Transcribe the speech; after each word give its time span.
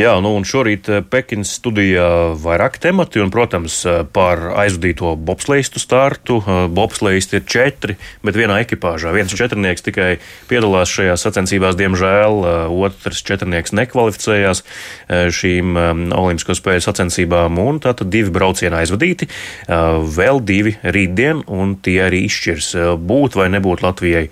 Jā, 0.00 0.14
nu 0.22 0.30
un 0.38 0.46
šorīt 0.48 0.86
eh, 0.88 1.00
Pekinas 1.04 1.50
studijā 1.58 2.32
vairāk 2.40 2.78
temati, 2.80 3.20
un, 3.20 3.28
protams, 3.32 3.74
eh, 3.84 3.98
par 4.08 4.40
aizvadīto 4.62 5.12
bobsleistu 5.28 5.82
startu. 5.82 6.38
Eh, 6.40 6.60
bobsleisti 6.72 7.36
ir 7.36 7.44
četri, 7.44 7.96
bet 8.24 8.38
vienā 8.38 8.62
ekipāžā. 8.64 9.12
Viens 9.12 9.34
četrnieks 9.36 9.84
tikai 9.84 10.14
piedalās 10.48 10.88
šajās 10.94 11.26
sacensībās, 11.26 11.76
diemžēl, 11.76 12.38
otrs 12.70 13.20
četrnieks 13.26 13.74
nekvalificējās 13.76 14.62
šīm 15.36 15.76
Olimpisko 16.16 16.54
spēļu 16.56 16.84
sacensībām, 16.84 17.58
un 17.60 17.80
tātad 17.82 18.10
divi 18.12 18.32
braucieni 18.32 18.78
aizvadīti, 18.80 19.28
vēl 19.68 20.40
divi 20.46 20.76
rītdien, 20.82 21.42
un 21.50 21.76
tie 21.82 21.98
arī 22.06 22.22
izšķirs 22.28 22.72
būt 23.00 23.38
vai 23.38 23.48
nebūt 23.52 23.84
Latvijai 23.84 24.26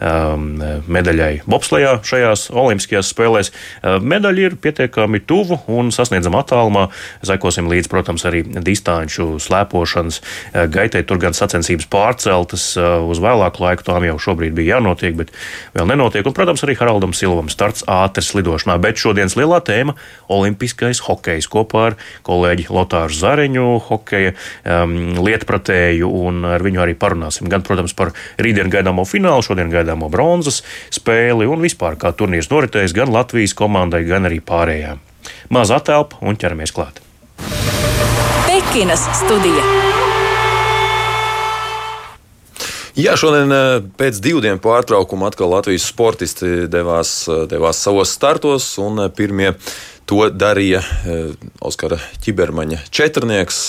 medaļai 0.00 1.32
bobslejā 1.50 1.96
šajās 2.06 2.48
Olimpiskajās 2.54 3.12
spēlēs. 3.14 3.52
Medaļa 3.82 4.48
ir 4.48 4.58
pietiekami 4.64 5.13
pietiekami 5.14 5.20
tuvu 5.26 5.58
un 5.68 5.90
sasniedzam 5.92 6.34
attālumā. 6.34 6.88
Sekosim 7.22 7.68
līdzi, 7.68 7.88
protams, 7.90 8.24
arī 8.26 8.42
distanču 8.44 9.38
slēpošanas 9.38 10.20
eh, 10.20 10.66
gaitai. 10.68 11.04
Tur 11.04 11.18
gan 11.18 11.34
sacensības 11.34 11.86
pārceltas 11.86 12.76
eh, 12.76 12.82
uz 13.04 13.20
vēlāku 13.20 13.62
laiku, 13.62 13.84
tām 13.84 14.04
jau 14.04 14.18
šobrīd 14.18 14.54
bija 14.54 14.76
jānotiek, 14.78 15.14
bet 15.16 15.32
vēl 15.74 15.88
nenotiek. 15.92 16.26
Un, 16.26 16.34
protams, 16.34 16.64
arī 16.64 16.76
Haraldam 16.78 17.14
Silvam 17.14 17.48
starts 17.48 17.84
ātras 17.86 18.34
lidošanā. 18.34 18.78
Bet 18.80 18.98
šodienas 18.98 19.36
lielā 19.36 19.60
tēma- 19.64 19.94
olimpiskais 20.34 21.00
hokejs 21.06 21.48
kopā 21.48 21.86
ar 21.92 21.96
kolēģi 22.24 22.68
Lotāru 22.70 23.14
Zareņu, 23.14 23.66
hokeja 23.88 24.34
um, 24.64 25.14
lietpratēju, 25.20 26.08
un 26.08 26.44
ar 26.44 26.62
viņu 26.64 26.80
arī 26.82 26.94
parunāsim. 26.94 27.48
Gan, 27.48 27.62
protams, 27.62 27.94
par 27.94 28.12
rītdien 28.38 28.70
gaidāmo 28.72 29.04
finālu, 29.06 29.44
šodien 29.44 29.70
gaidāmo 29.70 30.10
bronzas 30.10 30.62
spēli 30.90 31.46
un 31.46 31.60
vispār 31.60 31.98
kā 32.00 32.14
turnīrs 32.16 32.50
noritējis 32.50 32.96
gan 32.96 33.12
Latvijas 33.12 33.54
komandai, 33.54 34.04
gan 34.08 34.26
arī 34.30 34.40
pārējām 34.44 35.03
maza 35.48 35.80
telpa 35.80 36.20
un 36.22 36.36
ķeramies 36.36 36.74
klāt. 36.74 37.00
Pekinas 38.46 39.08
studija. 39.24 39.93
Jā, 42.94 43.16
šodien 43.18 43.50
eh, 43.50 43.80
pēc 43.98 44.20
divu 44.22 44.38
dienu 44.44 44.60
pārtraukuma 44.62 45.26
atkal 45.26 45.50
Latvijas 45.50 45.88
sportisti 45.90 46.68
devās, 46.70 47.24
eh, 47.26 47.40
devās 47.50 47.80
savos 47.82 48.12
startos, 48.14 48.68
un 48.78 49.02
eh, 49.02 49.08
pirmie 49.10 49.50
to 50.06 50.28
darīja 50.28 50.82
Oskara 51.64 51.96
Čibermaņa 52.20 52.82
četrnieks. 52.92 53.60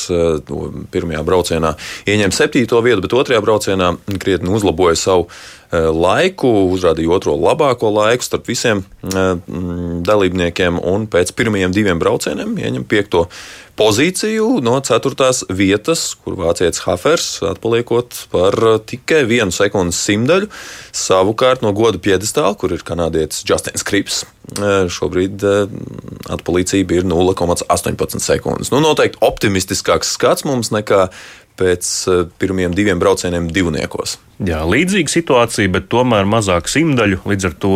Pirmajā 0.91 1.21
braucienā 1.23 1.69
ieņēma 2.11 2.35
septīto 2.35 2.81
vietu, 2.83 3.05
bet 3.05 3.15
otrajā 3.15 3.39
braucienā 3.39 3.93
krietni 4.19 4.51
uzlaboja 4.51 4.99
savu 4.99 5.29
laiku, 5.71 6.51
uzrādīja 6.75 7.13
otro 7.15 7.37
labāko 7.39 7.87
laiku 7.95 8.27
starp 8.27 8.51
visiem 8.51 8.83
dalībniekiem, 10.11 10.81
un 10.83 11.07
pēc 11.07 11.31
pirmajiem 11.39 11.71
diviem 11.71 12.03
braucieniem 12.03 12.51
ieņem 12.59 12.83
piekto 12.83 13.29
pozīciju 13.79 14.61
no 14.63 14.77
ceturtās 14.85 15.43
vietas, 15.51 16.07
kur 16.23 16.37
vācietis 16.39 16.83
Hafers 16.85 17.27
atpaliekot 17.45 18.25
par 18.31 18.57
tikai 18.87 19.23
vienu 19.29 19.55
sekundes 19.55 19.99
simtaļu. 20.07 20.49
Savukārt 20.95 21.65
no 21.65 21.73
goda 21.75 21.99
piedestāla, 22.01 22.55
kur 22.59 22.75
ir 22.75 22.85
kanādietis 22.87 23.43
Justins 23.47 23.85
Krips, 23.87 24.23
eh, 24.55 24.87
šobrīd 24.91 25.43
atpalīdzība 26.31 26.99
ir 26.99 27.09
0,18 27.09 28.23
sekundes. 28.23 28.71
Nu, 28.71 28.81
noteikti 28.83 29.21
optimistiskāks 29.25 30.15
skats 30.15 30.47
mums 30.47 30.71
nekā 30.71 31.09
pēc 31.59 31.89
pirmiem 32.41 32.75
diviem 32.75 33.01
braucieniem 33.01 33.49
divniekos. 33.53 34.19
Jā, 34.43 34.59
līdzīga 34.67 35.07
situācija, 35.07 35.71
bet 35.71 35.85
tomēr 35.87 36.25
mazāk 36.27 36.67
simtaļu. 36.67 37.21
Līdz 37.29 37.47
ar 37.47 37.53
to 37.63 37.75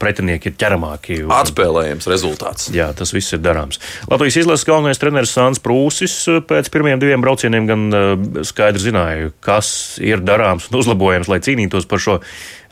pretinieki 0.00 0.48
ir 0.48 0.54
ķeramāki. 0.56 1.18
Un... 1.26 1.34
Atspēlējams 1.36 2.08
rezultāts. 2.08 2.70
Jā, 2.72 2.88
tas 2.96 3.12
viss 3.12 3.36
ir 3.36 3.42
darāms. 3.44 3.76
Latvijas 4.08 4.38
izlases 4.40 4.64
galvenais 4.68 5.00
treneris 5.02 5.34
Sāns 5.36 5.60
Prūsis 5.60 6.14
pēc 6.48 6.72
pirmiem 6.72 7.02
diviem 7.02 7.20
braucieniem 7.24 7.68
gan 7.68 7.84
uh, 7.92 8.14
skaidri 8.48 8.86
zināja, 8.86 9.34
kas 9.44 9.70
ir 10.00 10.24
darāms 10.24 10.70
un 10.70 10.80
uzlabojams, 10.80 11.28
lai 11.28 11.42
cīnītos 11.44 11.88
par 11.90 12.00
šo 12.00 12.22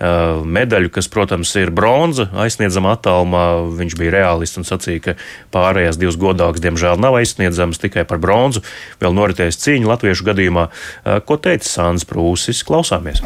medaļu, 0.00 0.90
kas, 0.92 1.08
protams, 1.12 1.54
ir 1.60 1.72
bronza. 1.74 2.28
Aizsniedzama 2.36 2.92
attālumā 2.96 3.46
viņš 3.78 3.96
bija 4.00 4.14
realists 4.18 4.60
un 4.60 4.68
sacīja, 4.68 5.02
ka 5.08 5.16
pārējās 5.54 6.00
divas 6.00 6.20
godākas, 6.20 6.64
diemžēl, 6.64 7.00
nav 7.00 7.16
aizsniedzamas 7.20 7.80
tikai 7.82 8.04
par 8.08 8.20
bronzu. 8.22 8.64
Vēl 9.00 9.16
noritēs 9.16 9.60
cīņa 9.64 9.92
latviešu 9.94 10.28
gadījumā. 10.28 10.68
Uh, 10.68 11.18
ko 11.24 11.40
teica 11.40 11.68
Sāns 11.68 12.08
Prūsis? 12.08 12.64
Klausāmies! 12.66 13.24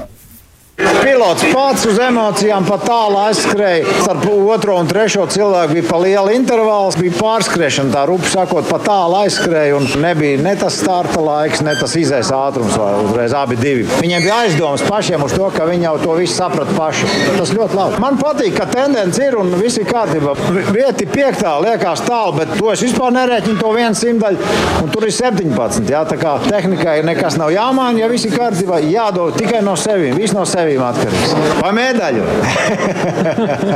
Pilots 0.81 1.45
pats 1.53 1.85
uz 1.89 1.99
emocijām 2.01 2.65
pat 2.69 2.85
tālu 2.89 3.19
aizskrēja. 3.21 3.85
Starp 4.05 4.25
otro 4.31 4.77
un 4.81 4.89
trešo 4.89 5.27
cilvēku 5.31 5.77
bija 5.77 5.87
pa 5.89 5.99
liela 6.01 6.33
intervāls, 6.33 6.97
bija 7.01 7.17
pārskriešana. 7.19 7.93
Tā 7.93 8.05
rupi 8.09 8.31
sakot, 8.33 8.65
pa 8.69 8.79
tālu 8.85 9.19
aizskrēja 9.21 9.81
nebija 10.01 10.41
ne 10.41 10.55
tas 10.61 10.79
starta 10.81 11.21
laiks, 11.25 11.63
ne 11.67 11.75
tas 11.77 11.97
izējas 12.01 12.31
ātrums. 12.37 12.79
Uzreiz 13.05 13.35
abi 13.37 13.59
divi. 13.61 13.87
Viņiem 14.01 14.25
bija 14.25 14.39
aizdomas 14.45 14.85
pašiem 14.87 15.25
uz 15.27 15.35
to, 15.37 15.51
ka 15.55 15.67
viņi 15.69 15.89
jau 15.89 15.95
to 16.05 16.17
visu 16.21 16.37
saprata 16.39 16.77
paši. 16.77 17.11
Tas 17.37 17.55
ļoti 17.57 17.79
labi. 17.81 18.01
Man 18.05 18.21
patīk, 18.21 18.57
ka 18.57 18.69
tendence 18.71 19.25
ir 19.25 19.37
un 19.41 19.53
viss 19.61 19.81
ir 19.81 19.89
kārtībā. 19.91 20.37
Vieti 20.71 21.09
piektā 21.11 21.57
liekas 21.65 22.05
tālu, 22.07 22.39
bet 22.41 22.57
to 22.57 22.73
es 22.73 22.85
vispār 22.87 23.13
nerēķinu 23.19 23.61
to 23.61 23.75
vienu 23.77 24.01
simtaļu. 24.01 24.51
Un 24.85 24.93
tur 24.95 25.09
ir 25.09 25.17
17. 25.17 25.85
Jā, 25.91 26.05
tā 26.09 26.17
kā 26.21 26.39
tehnikai 26.47 27.01
nekas 27.07 27.37
nav 27.41 27.53
jāmaina, 27.55 28.05
ja 28.05 28.11
viss 28.13 28.29
ir 28.29 28.37
kārtībā, 28.37 28.81
jādod 28.89 29.37
tikai 29.41 29.65
no 29.67 29.77
sevis, 29.81 30.17
viss 30.17 30.37
no 30.37 30.47
sevis 30.49 30.70
sevīm 30.71 30.87
atkarīgs. 30.87 31.61
Vai 31.61 31.73
medaļu? 31.77 32.25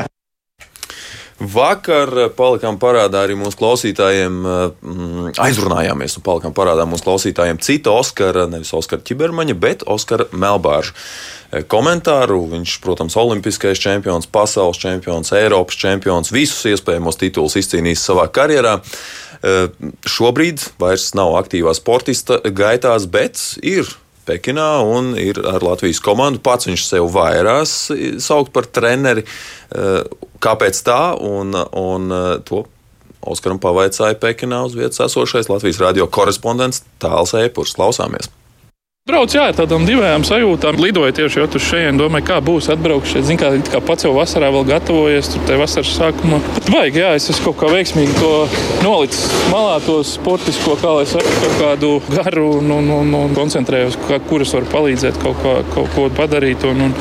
Vakar 1.55 2.31
palikām 2.39 2.77
parādā 2.81 3.25
arī 3.27 3.35
mūsu 3.37 3.59
klausītājiem, 3.59 4.37
mm, 4.47 5.33
aizrunājāmies 5.43 6.15
un 6.17 6.25
palikām 6.25 6.55
parādā 6.55 6.87
mūsu 6.89 7.05
klausītājiem 7.09 7.59
citu 7.59 7.91
Oskara, 7.93 8.47
nevis 8.49 8.71
Oskara 8.77 9.03
Čibermaņa, 9.05 9.57
bet 9.59 9.83
Oskara 9.91 10.29
Melbāža 10.31 10.95
komentāru. 11.69 12.39
Viņš, 12.55 12.79
protams, 12.87 13.19
olimpiskais 13.19 13.83
čempions, 13.83 14.31
pasaules 14.31 14.79
čempions, 14.81 15.35
Eiropas 15.35 15.77
čempions, 15.83 16.31
visus 16.33 16.65
iespējamos 16.71 17.19
titulus 17.21 17.59
izcīnījis 17.61 18.07
savā 18.07 18.29
karjerā. 18.31 18.79
Šobrīd 20.09 20.63
vairs 20.81 21.11
nav 21.19 21.35
aktīvā 21.43 21.75
sportista 21.77 22.39
gaitās, 22.47 23.11
bet 23.11 23.43
ir 23.61 23.91
Pekinā 24.29 24.69
un 24.89 25.13
ir 25.21 25.41
ar 25.49 25.65
Latvijas 25.65 26.03
komandu. 26.05 26.43
Pats 26.45 26.69
viņš 26.69 26.87
sev 26.87 27.09
vairās 27.15 27.75
saukt 28.25 28.53
par 28.55 28.69
treneri. 28.69 29.25
Eh, 29.25 30.01
kāpēc 30.45 30.81
tā? 30.87 31.01
Un, 31.21 31.55
un 31.57 32.17
eh, 32.21 32.31
to 32.49 32.65
Oskaram 33.25 33.57
pavaicāja 33.57 34.19
Pekinā 34.21 34.59
uz 34.67 34.75
vietas 34.77 35.01
esošais 35.07 35.49
Latvijas 35.49 35.81
radio 35.81 36.05
korespondents 36.13 36.85
Tāls 37.01 37.33
Epurs. 37.41 37.73
Klausāmies! 37.73 38.29
Brauc, 39.05 39.35
jā, 39.37 39.51
tādām 39.53 39.83
divām 39.85 40.23
sajūtām. 40.25 40.79
Lidoju 40.81 41.13
tieši 41.13 41.37
jau 41.37 41.45
tur 41.53 41.61
šeit, 41.61 41.91
domāju, 42.01 42.25
kā 42.25 42.39
būs 42.41 42.71
atbraukt 42.73 43.05
šeit. 43.05 43.27
Zinu, 43.29 43.37
kā, 43.37 43.51
kā 43.69 43.81
pats 43.85 44.07
jau 44.07 44.15
vasarā 44.17 44.49
vēl 44.49 44.63
gatavojies, 44.71 45.29
tur 45.29 45.43
tajā 45.45 45.59
vasaras 45.61 45.91
sākumā. 45.99 46.39
Bet 46.55 46.71
vajag, 46.73 46.97
jā, 47.03 47.11
es 47.19 47.29
esmu 47.35 47.51
kaut 47.51 47.59
kā 47.61 47.69
veiksmīgi 47.75 48.15
to 48.17 48.31
nolicis 48.81 49.27
malā, 49.53 49.75
to 49.85 49.99
sportisko, 50.09 50.79
kā 50.81 50.95
lai 50.97 51.03
saka, 51.11 51.35
kaut 51.43 51.59
kādu 51.61 51.91
garu 52.15 52.47
un, 52.63 52.73
un, 52.79 52.89
un, 52.97 53.11
un 53.19 53.35
koncentrējos, 53.37 53.99
kā, 54.07 54.23
kuras 54.25 54.55
var 54.57 54.71
palīdzēt 54.73 55.21
kaut, 55.21 55.37
kā, 55.45 55.53
kaut 55.77 55.93
ko 55.93 56.07
padarīt. 56.23 56.65
Un, 56.73 56.81
un 56.87 56.97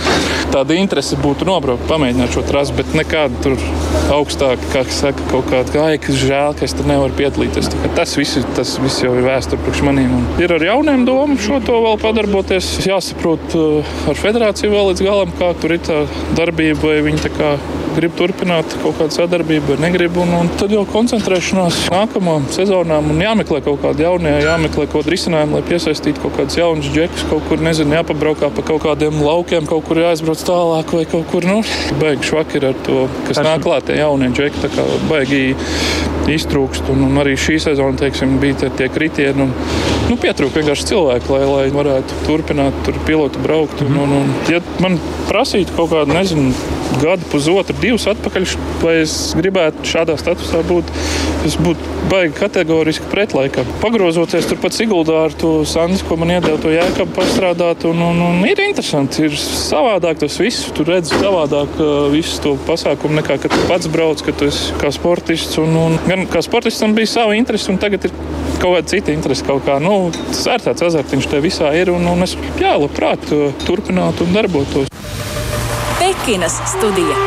tāda 0.51 0.75
interese 0.75 1.15
būtu 1.23 1.47
nobraukt, 1.47 1.87
pamēģināt 1.87 2.35
šo 2.35 2.43
trasu, 2.51 2.75
bet 2.81 2.91
nekādu 2.99 3.39
tur 3.47 3.65
augstāk, 4.11 4.59
kā 4.75 4.83
saka, 4.91 5.23
kaut 5.31 5.47
kāda 5.53 5.71
gaika, 5.79 6.19
žēl, 6.19 6.59
ka 6.59 6.67
es 6.67 6.75
tur 6.75 6.91
nevaru 6.91 7.15
piedalīties. 7.15 7.71
Tas 7.95 8.19
viss, 8.19 8.43
tas 8.59 8.75
viss 8.83 9.07
jau 9.07 9.15
ir 9.15 9.23
vēsture 9.23 9.63
priekš 9.63 9.87
maniem. 9.87 10.19
Un 10.19 10.43
ir 10.43 10.57
ar 10.59 10.67
jauniem 10.67 11.07
domu 11.07 11.39
šo 11.39 11.63
to 11.63 11.79
vēl 11.79 11.92
vēl 11.93 12.01
padarboties. 12.01 12.73
Jāsaprot 12.87 13.55
uh, 13.57 13.93
ar 14.09 14.17
federāciju 14.17 14.73
vēl 14.73 14.91
līdz 14.91 15.05
galam, 15.05 15.31
kā 15.37 15.53
tur 15.61 15.75
ir 15.75 15.81
tā 15.85 16.03
darbība, 16.37 16.89
vai 16.89 17.01
viņi 17.05 17.31
grib 17.93 18.15
turpināt 18.17 18.73
kaut 18.81 18.97
kādu 18.97 19.13
sadarbību, 19.13 19.73
vai 19.75 19.85
negrib. 19.85 20.17
Un, 20.23 20.31
un 20.39 20.49
tad 20.57 20.73
jau 20.73 20.81
koncentrēšanās 20.89 21.83
nākamajām 21.93 22.47
sezonām 22.55 23.11
un 23.13 23.21
jāmeklē 23.21 23.61
kaut 23.65 23.83
kāda 23.83 24.07
jaunie, 24.07 24.33
jāmeklē 24.41 24.87
kaut 24.87 25.03
kāda 25.03 25.13
risinājuma, 25.13 25.59
lai 25.59 25.67
piesaistītu 25.67 26.23
kaut 26.23 26.37
kādus 26.39 26.57
jaunus 26.57 26.89
džekus, 26.95 27.27
kaut 27.29 27.45
kur, 27.49 27.61
nezinu, 27.61 27.93
jāpabraukā 27.99 28.49
pa 28.55 28.65
kaut 28.65 28.81
kādiem 28.87 29.21
laukiem, 29.21 29.69
kaut 29.69 29.85
kur 29.85 30.01
jāaizbrauc 30.01 30.41
tālāk 30.49 30.95
vai 30.97 31.05
kaut 31.13 31.29
kur, 31.29 31.45
nu, 31.45 31.61
baigi 32.01 32.31
švaki 32.31 32.57
ir 32.57 32.71
ar 32.71 32.79
to, 32.87 33.03
kas 33.27 33.37
Esmu. 33.37 33.49
nāk 33.51 33.65
klāt 33.67 33.89
tie 33.89 33.99
jaunie 34.01 34.31
džeki, 34.33 34.63
tā 34.65 34.73
kā 34.73 34.87
baigi 35.11 35.43
iztrūkst. 36.33 36.89
Un, 36.93 37.05
un 37.11 37.21
arī 37.21 37.37
šī 37.37 37.59
sezona, 37.61 37.99
teiksim, 37.99 38.39
bija 38.41 38.71
tie 38.73 38.89
kritieni. 38.89 39.45
Un, 39.45 39.92
nu, 40.13 40.21
pietrūka 40.21 40.61
vienkārši 40.61 40.89
cilvēku, 40.91 41.33
lai, 41.33 41.43
lai 41.49 41.65
varētu 41.73 42.21
turpināt 42.27 42.77
tur 42.85 42.97
pilotu 43.07 43.41
braukt. 43.43 43.81
Un, 43.85 43.97
un, 44.05 44.15
un, 44.21 44.31
ja 44.51 44.61
man 44.83 44.99
prasītu 45.29 45.73
kaut 45.77 45.91
kādu, 45.93 46.13
nezinu, 46.13 46.53
gadu, 47.01 47.25
pusotru, 47.31 47.75
divus 47.81 48.05
atpakaļ, 48.11 48.45
vai 48.83 48.99
es 49.01 49.33
gribētu 49.37 49.87
šādā 49.89 50.17
statusā 50.19 50.61
būt. 50.67 50.91
Es 51.47 51.57
būtu 51.59 52.03
baigi 52.07 52.35
kategoriski 52.37 53.09
pretlaikam. 53.11 53.67
Pagrozoties 53.81 54.47
turpat 54.47 54.75
Siguldā 54.77 55.25
ar 55.25 55.33
to 55.39 55.51
Sandis, 55.67 56.03
ko 56.07 56.15
man 56.19 56.31
iedeva 56.35 56.59
to 56.61 56.71
jēkabu 56.71 57.15
pastrādāt, 57.17 57.83
un, 57.89 57.99
un, 58.05 58.21
un 58.29 58.45
ir 58.47 58.61
interesanti, 58.63 59.25
ir 59.27 59.35
savādāk 59.39 60.21
tas 60.21 60.37
viss. 60.39 60.69
Tu 60.77 60.85
redzi 60.87 61.17
savādāk 61.17 61.75
uh, 61.81 62.05
visu 62.13 62.39
to 62.45 62.55
pasākumu 62.69 63.19
nekā, 63.19 63.39
kad 63.43 63.51
tu 63.51 63.67
pats 63.71 63.89
brauc, 63.91 64.23
kad 64.23 64.39
tu 64.39 64.47
esi 64.51 64.77
kā 64.79 64.93
sportists. 64.93 65.59
Un, 65.63 65.75
un, 65.87 65.99
gan 66.07 66.27
kā 66.31 66.43
sportistam 66.45 66.95
bija 66.95 67.11
sava 67.17 67.35
interese, 67.39 67.71
un 67.73 67.81
tagad 67.81 68.07
ir 68.07 68.15
kaut 68.63 68.77
kāda 68.77 68.87
cita 68.87 69.11
interese. 69.11 69.43
Kaut 69.47 69.65
kā, 69.67 69.77
nu, 69.83 70.07
tas 70.31 70.45
ir 70.47 70.63
tāds 70.63 70.87
azartiņš 70.87 71.29
te 71.31 71.43
visā 71.43 71.73
ir, 71.75 71.91
un, 71.91 72.07
un 72.07 72.23
es 72.23 72.37
jā, 72.61 72.75
labprāt 72.79 73.27
uh, 73.35 73.51
turpinātu 73.67 74.27
un 74.27 74.37
darbotos. 74.37 74.91
Pekinas 75.99 76.61
studija. 76.71 77.17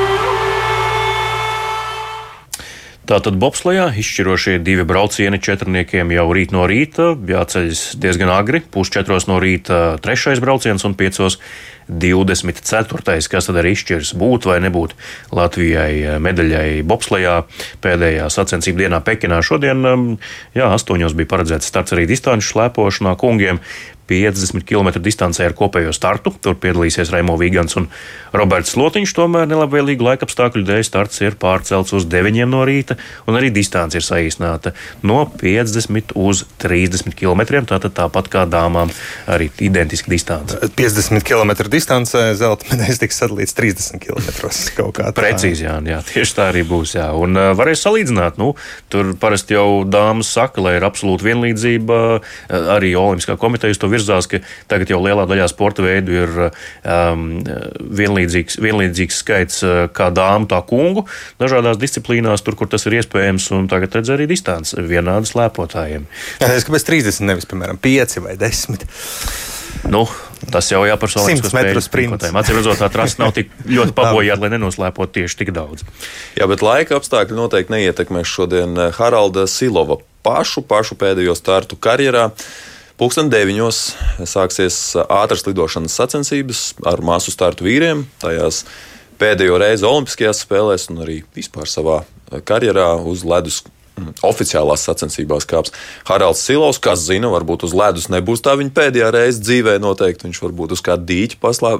Tātad 3.06 3.36
Bobslijā 3.38 3.92
izšķirošie 4.00 4.56
divi 4.66 4.82
braucieni 4.82 5.38
četrniekiem 5.38 6.10
jau 6.10 6.24
rīt 6.34 6.50
no 6.50 6.64
rīta, 6.66 7.12
jāceļas 7.14 7.82
diezgan 8.02 8.32
agri, 8.34 8.64
pusčetros 8.74 9.28
no 9.30 9.36
rīta 9.38 10.00
trešais 10.02 10.42
brauciens 10.42 10.82
un 10.88 10.96
piecos 10.98 11.38
24. 11.88 13.16
kas 13.30 13.48
tad 13.48 13.58
arī 13.60 13.74
izšķirs 13.76 14.14
būt 14.18 14.48
vai 14.50 14.58
nebūt 14.64 14.96
Latvijai 15.36 16.18
medaļai 16.22 16.82
Bobslijā 16.86 17.40
pēdējā 17.84 18.30
sacensību 18.32 18.84
dienā 18.84 19.02
Pekinā. 19.06 19.42
Šodien, 19.46 20.16
jā, 20.56 20.70
astoņos 20.70 21.14
bija 21.18 21.32
paredzēts 21.36 21.70
starts 21.70 21.96
arī 21.96 22.08
distanču 22.10 22.54
slēpošanā 22.54 23.14
kungiem. 23.20 23.62
50 24.06 24.62
km 24.62 25.02
distancē 25.02 25.48
ar 25.48 25.54
kopējo 25.56 25.92
startu. 25.94 26.32
Tur 26.42 26.56
piedalīsies 26.62 27.10
Raimo 27.10 27.36
Vigants 27.40 27.76
un 27.78 27.88
Roberts 28.36 28.76
Lotiņš. 28.78 29.14
Tomēr 29.16 29.48
nelabvēlīgu 29.50 30.06
laikapstākļu 30.06 30.62
dēļ 30.66 30.84
starts 30.86 31.22
ir 31.24 31.38
pārcelts 31.40 31.94
uz 31.96 32.06
9 32.10 32.46
no 32.50 32.62
rīta, 32.68 32.96
un 33.26 33.38
arī 33.38 33.50
distance 33.54 33.98
ir 33.98 34.06
saīsināta 34.06 34.74
no 35.06 35.24
50 35.42 36.14
uz 36.22 36.44
30 36.62 37.16
km. 37.18 37.66
Tātad 37.66 37.96
tāpat 37.96 38.30
kā 38.32 38.46
dāmām, 38.50 38.92
arī 39.26 39.50
identiska 39.66 40.12
distance. 40.12 40.60
50 40.78 41.26
km 41.26 41.66
distancē 41.76 42.24
zelta 42.38 42.68
medaļas 42.70 43.00
tiks 43.02 43.20
sadalīts 43.22 43.56
30 43.56 44.02
km. 44.02 44.50
Precīzi, 45.16 45.66
jā, 45.66 45.76
jā, 45.86 46.00
tieši 46.08 46.36
tā 46.38 46.48
arī 46.50 46.64
būs. 46.66 46.96
Jā. 46.98 47.10
Un 47.16 47.38
uh, 47.38 47.50
varēs 47.58 47.84
salīdzināt. 47.86 48.40
Nu, 48.40 48.52
tur 48.92 49.12
parasti 49.20 49.56
jau 49.56 49.84
dāmas 49.88 50.30
saka, 50.34 50.64
lai 50.64 50.76
ir 50.78 50.86
absolūta 50.88 51.26
vienlīdzība. 51.28 52.00
Uh, 52.16 52.70
arī 52.76 52.94
Olimpiskā 52.98 53.38
komiteja 53.40 53.76
to 53.80 53.90
virzās, 53.92 54.28
ka 54.30 54.40
tagad 54.70 54.92
jau 54.92 55.00
lielā 55.04 55.26
daļā 55.28 55.48
sporta 55.52 55.84
veidu 55.84 56.16
ir 56.16 56.36
um, 56.46 57.26
vienlīdzīgs, 58.00 58.60
vienlīdzīgs 58.64 59.20
skaits 59.22 59.62
uh, 59.66 59.82
kā 59.92 60.10
dāmu, 60.14 60.48
tā 60.50 60.60
kungu 60.68 61.06
dažādās 61.40 61.80
disciplīnās, 61.80 62.44
tur, 62.46 62.56
kur 62.58 62.70
tas 62.72 62.86
ir 62.88 62.98
iespējams, 63.00 63.50
un 63.56 63.68
tagad 63.70 63.98
redz 63.98 64.12
arī 64.14 64.28
distance 64.30 64.76
vienādas 64.76 65.36
lēpotājiem. 65.38 66.06
Jā, 66.42 66.54
es 66.56 66.66
kāpēc 66.68 66.88
30, 66.88 67.26
nevis, 67.28 67.48
piemēram, 67.50 67.80
5 67.82 68.22
vai 68.24 68.36
10? 68.40 68.86
Nu, 69.92 70.06
tas 70.52 70.68
jau 70.70 70.82
ir 70.86 70.96
par 71.00 71.12
savu 71.12 71.32
metru 71.56 71.82
sprintu. 71.84 72.28
Acīm 72.28 72.58
redzot, 72.60 72.78
tā 72.80 72.88
trasa 72.92 73.22
nav 73.22 73.34
tik 73.36 73.50
ļoti 73.64 73.94
pabojāta, 73.98 74.44
lai 74.44 74.52
nenoslēpotu 74.56 75.20
tieši 75.20 75.40
tik 75.42 75.52
daudz. 75.56 75.84
Jā, 76.38 76.48
bet 76.50 76.64
laika 76.64 76.98
apstākļi 77.00 77.38
noteikti 77.38 77.74
neietekmēs 77.76 78.30
šodien 78.30 78.78
Haralda 78.98 79.46
Silova 79.50 80.00
pašu, 80.26 80.64
pašu 80.66 80.98
pēdējo 80.98 81.36
startu 81.38 81.78
karjerā. 81.78 82.30
Pūksteni 82.96 83.28
deviņos 83.28 83.78
sāksies 84.24 84.76
ātras 85.04 85.44
lidošanas 85.44 85.96
sacensības 86.00 86.62
ar 86.88 87.02
masu 87.04 87.34
startu 87.34 87.66
vīriem. 87.66 88.06
Tajās 88.22 88.62
pēdējo 89.20 89.58
reizi 89.60 89.84
Olimpiskajās 89.88 90.40
spēlēs 90.46 90.88
un 90.92 91.04
arī 91.04 91.20
vispār 91.36 91.68
savā 91.68 92.02
karjerā 92.48 92.94
uz 93.04 93.24
ledus 93.28 93.60
oficiālās 94.26 94.84
sacensībās 94.86 95.46
kāps 95.48 95.72
Haralds 96.08 96.42
Silovs. 96.44 96.80
Kas 96.82 97.04
zina, 97.06 97.30
varbūt 97.32 97.66
uz 97.66 97.74
ledus 97.76 98.08
nebūs 98.12 98.44
tā 98.44 98.56
viņa 98.58 98.74
pēdējā 98.76 99.10
reize 99.14 99.42
dzīvē. 99.44 99.76
Noteikti 99.82 100.28
viņš 100.28 100.42
varbūt 100.44 100.76
uz 100.76 100.84
kādu 100.84 101.08
dīķi 101.10 101.40
paslā, 101.42 101.74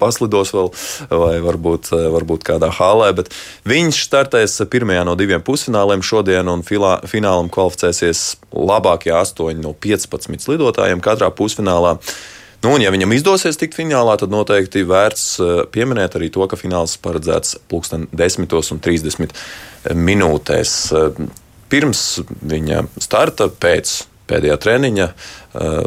paslidos 0.00 0.54
vēl, 0.56 0.72
vai 1.12 1.36
varbūt, 1.44 1.92
varbūt 2.16 2.46
kādā 2.48 2.72
hālē. 2.80 3.12
Bet 3.20 3.32
viņš 3.68 4.02
startēs 4.08 4.58
pirmajā 4.72 5.04
no 5.08 5.16
diviem 5.20 5.44
pusfināliem 5.44 6.04
šodien, 6.06 6.48
un 6.50 6.64
filā, 6.66 6.98
finālam 7.10 7.52
kvalificēsies 7.52 8.26
labākie 8.56 9.14
8 9.16 9.62
no 9.62 9.74
15 9.76 10.52
lidotājiem 10.52 11.02
katrā 11.04 11.30
pusfinālā. 11.34 11.98
Nu, 12.60 12.74
un, 12.74 12.82
ja 12.84 12.90
viņam 12.92 13.14
izdosies 13.16 13.56
tikt 13.56 13.78
finālā, 13.78 14.18
tad 14.20 14.32
noteikti 14.32 14.82
vērts 14.84 15.22
pieminēt 15.72 16.18
arī 16.18 16.28
to, 16.32 16.44
ka 16.44 16.58
fināls 16.60 16.98
paredzēts 17.00 17.56
pulksten 17.72 18.04
10.30 18.12 19.32
minūtēs 19.96 20.74
pirms 21.70 22.04
viņa 22.42 22.84
starta, 23.00 23.48
pēc 23.50 24.00
pēdējā 24.30 24.56
treniņa, 24.62 25.10
uh, 25.10 25.82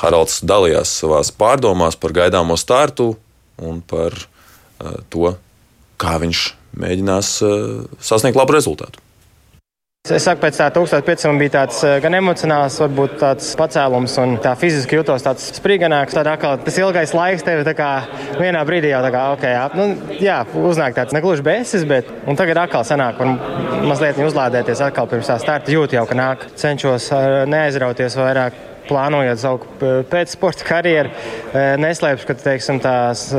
Haralds 0.00 0.40
dalījās 0.46 0.90
savā 1.02 1.20
pārdomās 1.38 1.98
par 2.00 2.14
gaidāmo 2.16 2.56
startu 2.58 3.12
un 3.62 3.80
par 3.86 4.16
uh, 4.16 4.98
to, 5.12 5.34
kā 6.00 6.16
viņš 6.22 6.44
mēģinās 6.80 7.34
uh, 7.46 7.84
sasniegt 8.02 8.38
labu 8.38 8.56
rezultātu. 8.56 9.02
Es 10.04 10.26
saku, 10.26 10.42
pēc 10.42 10.58
tā 10.60 10.66
1500 10.68 11.38
bija 11.40 11.50
tāds 11.54 11.78
gan 12.04 12.12
emocionāls, 12.18 12.74
varbūt 12.82 13.14
tāds 13.22 13.46
pacēlums, 13.56 14.18
un 14.20 14.34
tā 14.44 14.50
fiziski 14.60 14.98
jutos 14.98 15.24
tāds 15.24 15.46
sprīganāks. 15.56 16.12
Tad 16.12 16.28
atkal 16.28 16.58
tas 16.60 16.76
ilgais 16.76 17.14
laiks 17.16 17.46
tev 17.46 17.62
tā 17.64 17.72
kā 17.78 17.88
vienā 18.36 18.60
brīdī 18.68 18.90
jau 18.90 19.00
tā 19.00 19.12
kā, 19.14 19.22
ok, 19.32 19.46
jā, 19.48 19.62
nu, 19.80 19.86
jā 20.20 20.36
uznāk 20.60 20.98
tāds 20.98 21.16
negluži 21.16 21.46
bēsis, 21.48 21.88
bet, 21.88 22.12
un 22.28 22.36
tagad 22.36 22.60
atkal 22.66 22.84
sanāk, 22.84 23.24
un 23.24 23.40
mazliet 23.88 24.20
uzlādēties 24.20 24.84
atkal 24.90 25.08
pirms 25.08 25.32
tā 25.32 25.38
starta 25.40 25.72
jūt 25.72 25.96
jau, 25.96 26.04
ka 26.12 26.20
nāk. 26.20 26.46
Cenšos 26.60 27.08
neaizrauties 27.48 28.20
vairāk 28.20 28.60
plānojot 28.84 29.40
savu 29.40 30.04
pēcsporta 30.12 30.68
karjeru, 30.68 31.16
neslēpšu, 31.80 32.28
ka 32.28 32.42
teiksim, 32.44 32.84
tās, 32.84 33.30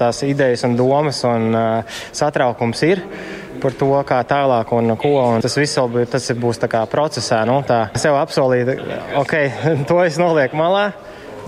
tās 0.00 0.24
idejas 0.24 0.64
un 0.64 0.80
domas 0.80 1.20
un 1.28 1.50
satraukums 2.16 2.88
ir 2.88 3.04
par 3.64 3.78
to, 3.80 3.90
kā 4.06 4.20
tālāk 4.28 4.72
un 4.76 4.94
ko. 5.00 5.14
Un 5.36 5.44
tas 5.44 5.56
viss 5.58 5.80
vēl 5.80 6.12
būs 6.42 6.62
procesā. 6.92 7.42
Nu, 7.48 7.62
tā 7.66 7.86
sev 8.00 8.18
apsolīt, 8.20 8.74
ok, 9.20 9.34
to 9.88 10.00
es 10.04 10.20
nolieku 10.20 10.60
malā 10.60 10.90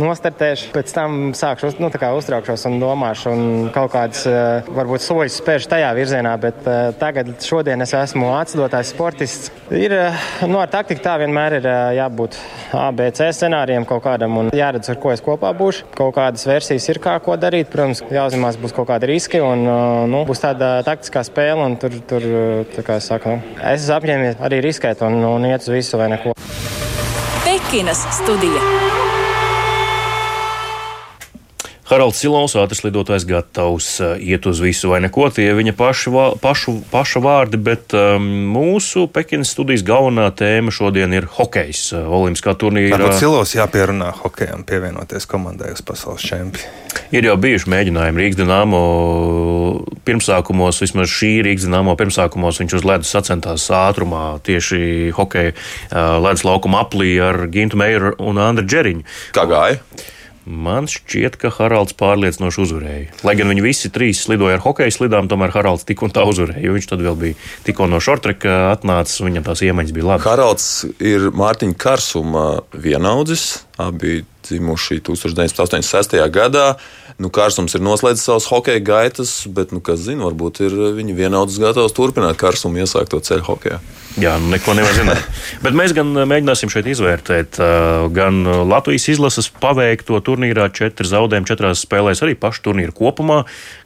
nostartēšu, 0.02 0.70
pēc 0.74 0.92
tam 0.94 1.30
sākšu 1.36 1.72
nu, 1.80 1.90
uztraukšos 1.90 2.66
un 2.68 2.78
domāšu, 2.82 3.32
un 3.32 3.68
kaut 3.74 3.92
kādas 3.94 4.24
eh, 4.28 4.68
varbūt 4.76 5.04
soļus 5.04 5.38
spēršu 5.40 5.70
tajā 5.72 5.92
virzienā. 5.96 6.34
Bet 6.40 6.66
uh, 6.66 6.90
tagad, 7.00 7.30
šodien 7.42 7.80
es 7.82 7.94
esmu 7.96 8.28
atsidotājs 8.36 8.92
sportists. 8.92 9.52
Ir 9.74 9.94
uh, 9.96 10.26
nu, 10.48 10.60
ar 10.60 10.70
taktiku 10.72 11.02
tā 11.04 11.16
vienmēr 11.22 11.58
ir 11.58 11.68
jābūt 11.96 12.36
ABC 12.76 13.24
scenārijam 13.36 13.86
kaut 13.88 14.04
kādam 14.04 14.36
un 14.42 14.50
jāredz, 14.56 14.90
ar 14.92 15.00
ko 15.02 15.12
es 15.14 15.24
kopā 15.24 15.52
būšu. 15.56 15.90
Kaut 15.96 16.14
kādas 16.18 16.46
versijas 16.48 16.88
ir, 16.92 17.00
kā 17.02 17.16
ko 17.24 17.38
darīt. 17.40 17.70
Protams, 17.72 18.04
jāuzņemās 18.12 18.60
būs 18.62 18.76
kaut 18.76 18.90
kādi 18.92 19.10
riski 19.10 19.40
un 19.44 19.64
nu, 20.12 20.22
būs 20.28 20.44
tāda 20.44 20.76
taktiskā 20.86 21.24
spēle. 21.26 21.68
Tur, 21.80 21.96
tur, 22.08 22.26
kā 22.86 23.00
es 23.00 23.08
saku, 23.10 23.36
nu, 23.36 23.56
es 23.62 23.86
esmu 23.86 23.96
apņēmies 23.98 24.42
arī 24.46 24.60
riskēt 24.68 25.02
un, 25.06 25.18
un 25.26 25.48
iet 25.48 25.64
uz 25.64 25.72
visu 25.72 26.00
vai 26.00 26.10
neko. 26.14 26.36
Pekinas 27.46 28.06
studija. 28.20 28.85
Haralds 31.86 32.18
Silovs, 32.18 32.56
ātris 32.58 32.82
lidotājs, 32.82 33.22
gatavs 33.28 33.88
uh, 34.02 34.16
iet 34.18 34.46
uz 34.50 34.58
visu 34.58 34.90
vai 34.90 34.98
neko. 35.04 35.28
Tie 35.30 35.46
viņa 35.54 35.74
pašu, 35.78 36.10
pašu, 36.42 36.80
paša 36.90 37.22
vārdi, 37.22 37.60
bet 37.62 37.94
um, 37.94 38.24
mūsu 38.56 39.04
Pekinas 39.06 39.52
studijas 39.54 39.84
galvenā 39.86 40.26
tēma 40.34 40.74
šodien 40.74 41.14
ir 41.14 41.28
hokejs. 41.36 41.84
Uh, 41.94 42.08
Olimpiskā 42.18 42.56
turnīra. 42.58 42.96
Varbūt 42.96 43.20
Silovs 43.20 43.54
jāpierunā 43.54 44.10
hokejam 44.18 44.64
pievienoties 44.66 45.28
komandai 45.30 45.70
uz 45.76 45.84
pasaules 45.86 46.26
čempionu. 46.26 46.74
Ir 47.14 47.28
jau 47.28 47.36
bijuši 47.38 47.70
mēģinājumi 47.70 48.22
Rīgas 48.22 48.40
dīnāmo 48.40 48.82
pirmsākumos, 50.08 50.82
vismaz 50.82 51.12
šī 51.12 51.30
Rīgas 51.46 51.68
dīnāmo 51.68 51.94
pirmsākumos 52.00 52.58
viņš 52.64 52.76
uz 52.80 52.88
ledus 52.88 53.14
sacentās 53.14 53.68
ātrumā 53.70 54.24
tieši 54.46 55.14
hokeja 55.14 55.54
uh, 55.54 56.18
ledus 56.24 56.42
laukuma 56.48 56.82
aplī 56.82 57.14
ar 57.22 57.44
Gintu 57.52 57.78
Meiru 57.78 58.16
un 58.18 58.42
Andru 58.42 58.66
Džeriņu. 58.66 59.06
Kā 59.36 59.46
gāja? 59.46 59.78
Man 60.46 60.86
šķiet, 60.86 61.34
ka 61.42 61.50
Haralds 61.50 61.96
pārliecinoši 61.98 62.60
uzvarēja. 62.62 63.06
Lai 63.26 63.34
gan 63.34 63.50
viņi 63.50 63.64
visi 63.64 63.90
trīs 63.90 64.20
slidoja 64.22 64.60
ar 64.60 64.62
hokeja 64.62 64.94
slidām, 64.94 65.26
tomēr 65.26 65.50
Haralds 65.50 65.82
tik 65.88 66.04
un 66.06 66.14
tā 66.14 66.22
uzvarēja. 66.22 66.70
Viņš 66.70 66.86
tad 66.92 67.02
vēl 67.02 67.18
bija 67.18 67.38
tikko 67.66 67.88
no 67.90 67.98
šortreka 67.98 68.70
atnācis, 68.70 69.24
viņam 69.26 69.48
tās 69.48 69.64
iemaņas 69.66 69.94
bija 69.96 70.06
labas. 70.12 70.28
Haralds 70.30 70.68
ir 71.02 71.32
Mārtiņa 71.34 71.74
Karsuma 71.82 72.46
vienaudzis. 72.70 73.65
Abi 73.76 74.24
dzimuši 74.46 75.00
1986. 75.00 76.16
gadā. 76.30 76.76
Nu, 77.18 77.30
Kārsums 77.32 77.74
ir 77.76 77.84
noslēdzis 77.84 78.26
savus 78.28 78.48
hokeja 78.50 78.82
gaitas, 78.84 79.38
bet, 79.48 79.72
nu, 79.74 79.80
kas 79.84 80.02
zina, 80.04 80.26
varbūt 80.28 80.60
ir 80.66 80.74
viņa 80.98 81.16
vienaudzis 81.16 81.62
gatavs 81.62 81.94
turpināt 81.96 82.38
Kārsumu 82.40 82.82
iesākto 82.82 83.22
ceļu 83.24 83.46
hokeja. 83.46 83.80
Jā, 84.16 84.36
nu 84.40 84.48
neko 84.48 84.72
nevar 84.76 84.94
zināt. 84.96 85.24
Bet 85.64 85.74
mēs 85.76 85.92
gan 85.92 86.08
mēģināsim 86.08 86.70
šeit 86.72 86.86
izvērtēt 86.88 87.58
gan 88.16 88.38
Latvijas 88.64 89.10
izlases 89.12 89.50
paveikto 89.60 90.22
turnīrā, 90.24 90.70
četri 90.72 91.04
zaudējumi 91.10 91.48
četrās 91.50 91.82
spēlēs, 91.84 92.22
arī 92.24 92.32
pašu 92.40 92.62
turnīru 92.64 92.94
kopumā, 92.96 93.42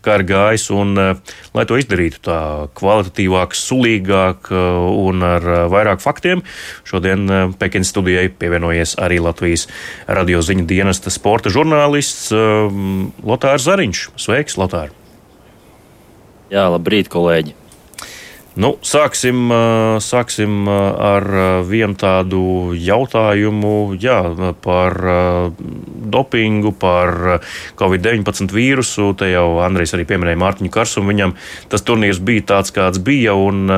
kā 0.07 0.21
ir 0.21 0.27
gājis. 0.29 0.69
Un, 0.71 0.95
lai 1.57 1.65
to 1.67 1.81
izdarītu 1.83 2.23
tā 2.29 2.39
kvalitatīvāk, 2.79 3.59
sulīgāk 3.59 4.53
un 4.55 5.27
ar 5.27 5.51
vairāk 5.73 6.03
faktiem, 6.05 6.45
šodien 6.87 7.27
Pekinas 7.59 7.91
studijai 7.91 8.29
pievienojies 8.31 8.95
arī 9.03 9.19
Latvijas 9.25 9.67
radio 10.09 10.43
ziņu 10.45 10.67
dienesta 10.71 11.13
sporta 11.13 11.53
žurnālists 11.53 12.31
Lotārs 13.25 13.69
Zariņš. 13.69 14.05
Sveiks, 14.21 14.59
Lotār! 14.61 14.95
Jā, 16.51 16.67
labrīt, 16.73 17.11
kolēģi! 17.13 17.60
Nu, 18.59 18.73
sāksim, 18.83 19.47
sāksim 20.02 20.66
ar 20.66 21.26
vienu 21.69 21.95
tādu 21.95 22.40
jautājumu 22.75 23.95
jā, 23.95 24.16
par 24.64 24.97
dopingu, 26.11 26.73
par 26.75 27.14
Covid-19 27.78 28.50
vīrusu. 28.50 29.12
Te 29.21 29.30
jau 29.30 29.61
Andrejs 29.62 29.95
arī 29.95 30.09
pieminēja 30.11 30.40
Mārtiņu 30.42 30.73
Karsumu. 30.75 31.12
Viņam 31.12 31.37
tas 31.71 31.87
turnīrs 31.87 32.19
bija 32.19 32.49
tāds, 32.50 32.75
kāds 32.75 32.99
bija, 32.99 33.37
un 33.38 33.71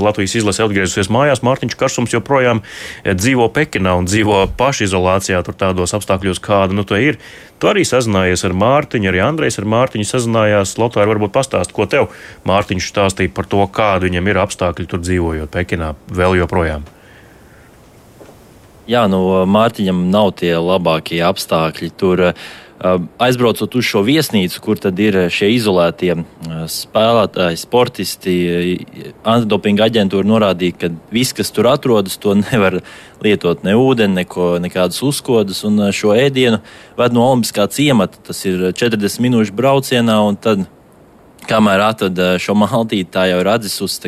Latvijas 0.00 0.38
izlase 0.40 0.64
atgriezusies 0.64 1.12
mājās. 1.12 1.44
Mārtiņš 1.44 1.76
Karsums 1.76 2.16
joprojām 2.16 2.64
dzīvo 3.04 3.52
Pekinā 3.52 3.98
un 4.00 4.08
dzīvo 4.08 4.46
pašizolācijā, 4.56 5.44
tur 5.44 5.60
tādos 5.66 5.92
apstākļos, 6.00 6.40
kāda 6.40 6.80
nu, 6.80 6.88
ir. 6.96 7.20
Tu 7.62 7.68
arī 7.70 7.84
sazinājies 7.86 8.42
ar 8.42 8.56
Mārtiņu, 8.58 9.06
arī 9.06 9.20
Andrejs 9.22 9.60
ar 9.62 9.68
Mārtiņu 9.70 10.06
sazinājās. 10.08 10.72
Lotāri 10.82 11.12
varbūt 11.12 11.30
pastāst, 11.30 11.70
ko 11.70 11.86
tev 11.86 12.08
Mārtiņš 12.48 12.88
stāstīja 12.90 13.30
par 13.36 13.46
to, 13.46 13.62
kādi 13.70 14.08
viņam 14.08 14.30
ir 14.32 14.40
apstākļi 14.42 14.86
tur 14.90 15.02
dzīvojot 15.04 15.52
Pekinā 15.54 15.92
vēl 16.10 16.40
joprojām. 16.40 16.88
Jā, 18.90 19.04
nu, 19.06 19.20
Mārtiņam 19.46 20.08
nav 20.10 20.32
tie 20.42 20.56
labākie 20.58 21.20
apstākļi. 21.22 21.92
Tur 22.02 22.24
aizbraucot 23.22 23.76
uz 23.78 23.86
šo 23.86 24.02
viesnīcu, 24.06 24.60
kur 24.62 24.80
tad 24.80 24.98
ir 25.02 25.16
šie 25.32 25.52
izolētie 25.54 26.16
spēlētāji, 26.70 27.60
sportisti, 27.60 28.34
antidopinga 29.22 29.86
aģentūra 29.86 30.26
norādīja, 30.26 30.78
ka 30.80 30.90
viss, 31.14 31.34
kas 31.36 31.52
tur 31.54 31.70
atrodas, 31.70 32.18
to 32.22 32.34
nevar 32.40 32.80
lietot 33.22 33.62
ne 33.66 33.76
ūdeni, 33.78 34.22
neko, 34.22 34.56
nekādas 34.62 35.02
uzkodas. 35.06 35.62
Un 35.68 35.78
šo 35.94 36.14
ēdienu 36.16 36.62
ved 36.98 37.14
no 37.14 37.28
Olimpiskā 37.28 37.68
ciemata. 37.70 38.18
Tas 38.26 38.42
ir 38.48 38.72
40 38.74 39.22
minūšu 39.22 39.54
braucienā, 39.58 40.18
un 40.26 40.38
tad, 40.42 40.66
kamēr 41.46 41.86
atrada 41.86 42.34
šo 42.42 42.56
maltīti, 42.58 43.10
tā 43.14 43.28
jau 43.30 43.38
ir 43.42 43.54
atdzisusi 43.54 44.02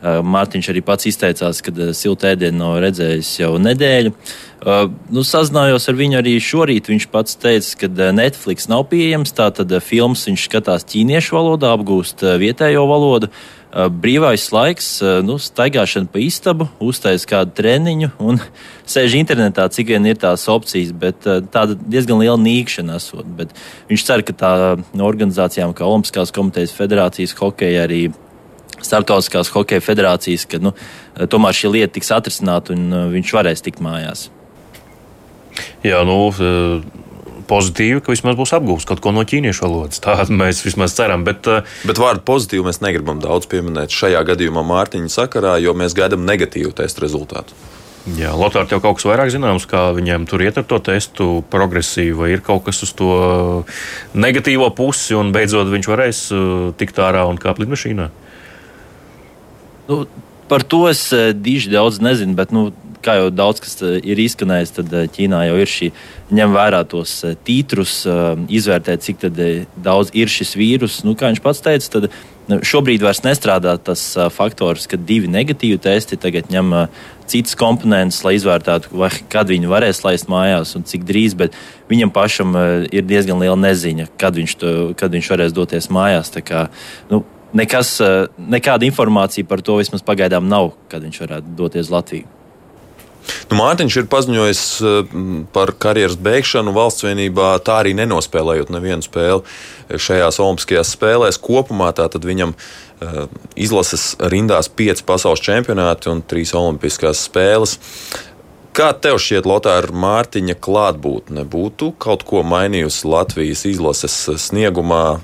Mārtiņš 0.00 0.70
arī 0.72 0.80
pats 0.84 1.08
izteicās, 1.10 1.60
ka 1.60 1.72
eh, 1.74 1.92
siltu 1.96 2.30
ēdienu 2.30 2.62
nav 2.62 2.78
redzējis 2.86 3.34
jau 3.42 3.52
nedēļu. 3.60 4.14
Uh, 4.60 4.90
nu, 5.12 5.22
sazinājos 5.24 5.88
ar 5.88 5.96
viņu 5.96 6.18
arī 6.18 6.34
šorīt. 6.40 6.90
Viņš 6.92 7.06
pats 7.12 7.38
teica, 7.40 7.78
ka 7.80 8.10
Netflix 8.12 8.68
nav 8.68 8.86
pieejams. 8.90 9.32
Tātad 9.36 9.72
filmas 9.84 10.26
viņš 10.28 10.44
skatās 10.48 10.84
ķīniešu 10.88 11.36
valodā, 11.36 11.72
apgūst 11.76 12.24
vietējo 12.40 12.84
valodu. 12.88 13.30
Brīvais 13.70 14.48
laiks, 14.50 14.88
nu, 15.24 15.36
staigāšana 15.38 16.10
pa 16.10 16.18
istabu, 16.20 16.66
uztais 16.82 17.22
kādu 17.28 17.54
treniņu 17.56 18.10
un 18.18 18.40
sēž 18.92 19.14
internetā, 19.20 19.68
cik 19.72 19.94
vien 19.94 20.08
ir 20.10 20.18
tās 20.20 20.48
opcijas, 20.50 20.90
bet 20.92 21.22
tāda 21.24 21.76
diezgan 21.80 22.20
liela 22.20 22.40
nīkšana 22.40 22.98
esot. 23.00 23.28
Bet 23.38 23.54
viņš 23.88 24.08
cer, 24.08 24.24
ka 24.26 24.36
tā 24.36 24.54
no 24.92 25.06
organizācijām 25.08 25.72
kā 25.72 25.88
Olimpiskās 25.88 26.34
komitejas 26.36 26.74
federācijas 26.76 27.36
hokeja 27.40 27.86
arī 27.86 28.08
Startautiskās 28.84 29.52
hokeja 29.54 29.82
federācijas, 29.84 30.46
ka 30.50 30.60
nu, 30.62 30.74
tomēr 31.30 31.56
šī 31.56 31.74
lieta 31.74 31.94
tiks 31.98 32.12
atrisināta 32.16 32.74
un 32.76 32.88
uh, 32.88 33.06
viņš 33.12 33.34
varēs 33.36 33.64
tikt 33.66 33.82
mājās. 33.84 34.28
Jā, 35.84 36.00
nu, 36.08 36.16
uh, 36.30 37.00
pozitīvi, 37.50 38.02
ka 38.04 38.14
vismaz 38.14 38.38
būs 38.38 38.54
apgūts 38.56 38.86
kaut 38.88 39.02
ko 39.04 39.12
no 39.14 39.24
ķīniešu 39.26 39.66
valodas. 39.66 40.00
Tā 40.02 40.22
mēs 40.30 40.62
vismaz 40.64 40.94
ceram. 40.96 41.26
Bet, 41.26 41.48
uh, 41.50 41.66
bet 41.88 42.00
vārdu 42.00 42.24
pozitīvu 42.28 42.68
mēs 42.68 42.80
negribam 42.84 43.20
daudz 43.22 43.50
pieminēt 43.50 43.92
šajā 43.94 44.22
gadījumā 44.32 44.64
Mārtiņa 44.66 45.12
sakarā, 45.12 45.58
jo 45.62 45.76
mēs 45.76 45.96
gaidām 45.98 46.24
negatīvu 46.28 46.72
testu 46.80 47.06
rezultātu. 47.06 47.58
Jā, 48.16 48.30
Lotār, 48.32 48.64
tev 48.64 48.80
kaut 48.80 48.96
kas 48.96 49.04
vairāk 49.04 49.28
zināms, 49.28 49.66
kā 49.68 49.90
viņiem 49.92 50.24
tur 50.28 50.40
iet 50.40 50.56
ar 50.56 50.64
to 50.64 50.78
testu 50.80 51.42
progresīvu, 51.52 52.22
vai 52.22 52.30
ir 52.32 52.40
kaut 52.40 52.64
kas 52.64 52.80
uz 52.86 52.94
to 52.96 53.10
negatīvo 54.16 54.70
pusi, 54.72 55.12
un 55.18 55.34
beidzot 55.36 55.68
viņš 55.68 55.88
varēs 55.90 56.22
tikt 56.80 57.02
ārā 57.04 57.26
un 57.28 57.36
kāpt 57.40 57.60
lidmašīnā? 57.60 58.08
Nu, 59.90 60.06
par 60.48 60.62
to 60.62 60.86
es 60.88 61.10
eh, 61.12 61.32
diži 61.34 61.72
daudz 61.72 61.98
nezinu, 61.98 62.36
bet, 62.38 62.52
nu, 62.54 62.68
kā 63.02 63.16
jau 63.18 63.30
daudz 63.34 63.62
kas 63.64 63.80
eh, 63.82 63.96
ir 64.06 64.20
izskanējis, 64.22 64.74
tad 64.76 64.92
eh, 64.94 65.08
Ķīnā 65.10 65.40
jau 65.48 65.56
ir 65.58 65.70
šī 65.70 65.88
ņem 66.38 66.52
vērā 66.54 66.84
tos 66.86 67.16
tītrus, 67.42 68.04
izvērtēt, 68.54 69.02
cik 69.02 69.24
daudz 69.82 70.12
ir 70.14 70.30
šis 70.30 70.54
vīrus. 70.54 71.00
Nu, 71.02 71.16
kā 71.18 71.32
viņš 71.32 71.40
pats 71.42 71.62
teica, 71.64 71.88
tad 71.96 72.06
nu, 72.46 72.60
šobrīd 72.62 73.02
vairs 73.02 73.24
nestrādā 73.24 73.72
tas 73.82 74.04
faktors, 74.30 74.86
ka 74.86 74.94
divi 74.94 75.26
negatīvi 75.26 75.80
testi 75.82 76.20
tagad 76.22 76.54
ņem 76.54 76.70
citas 77.30 77.58
komponentes, 77.58 78.22
lai 78.22 78.36
izvērtētu, 78.38 78.94
vai, 78.94 79.10
kad 79.32 79.50
viņi 79.50 79.72
varēs 79.74 80.04
laist 80.06 80.30
mājās 80.30 80.76
un 80.78 80.86
cik 80.86 81.02
drīz. 81.10 81.34
Bet 81.42 81.58
viņam 81.90 82.14
pašam 82.14 82.54
ir 82.94 83.10
diezgan 83.10 83.42
liela 83.42 83.58
neziņa, 83.58 84.06
kad 84.22 84.38
viņš, 84.38 84.56
to, 84.62 84.72
kad 84.94 85.18
viņš 85.18 85.34
varēs 85.34 85.58
doties 85.58 85.90
mājās. 85.90 86.30
Kā, 86.46 86.68
nu, 87.10 87.24
nekas, 87.56 87.94
eh, 88.00 88.26
nekāda 88.38 88.86
informācija 88.88 89.46
par 89.48 89.62
to 89.62 89.78
vismaz 89.80 90.04
pagaidām 90.06 90.48
nav, 90.48 90.74
kad 90.88 91.02
viņš 91.02 91.24
varētu 91.24 91.56
doties 91.56 91.90
Latviju. 91.90 92.28
Nu, 93.50 93.58
Mārtiņš 93.58 93.96
ir 94.00 94.06
paziņojis 94.10 94.62
eh, 94.80 95.16
par 95.52 95.74
karjeras 95.78 96.16
beigšanu 96.16 96.72
valsts 96.76 97.04
vienībā, 97.04 97.52
tā 97.64 97.82
arī 97.82 97.94
nenospēlējot 97.98 98.72
nevienu 98.72 99.04
spēli 99.04 99.42
šajās 99.90 100.40
Olimpiskajās 100.40 100.94
spēlēs. 100.96 101.40
Kopumā 101.42 101.90
viņam 102.22 102.54
uh, 102.54 103.26
izlases 103.58 104.14
rindās 104.20 104.68
pieci 104.68 105.02
pasaules 105.06 105.42
čempionāti 105.42 106.10
un 106.12 106.22
trīs 106.22 106.54
Olimpiskās 106.54 107.24
spēles. 107.26 107.78
Kā 108.70 108.92
tev 108.94 109.18
šķiet, 109.18 109.48
Lotāra 109.50 109.90
Mārtiņa 109.90 110.54
klātbūtne 110.62 111.42
būtu 111.42 111.90
kaut 111.98 112.22
ko 112.28 112.44
mainījusi 112.46 113.08
Latvijas 113.10 113.64
izlases 113.66 114.14
sniegumā, 114.38 115.18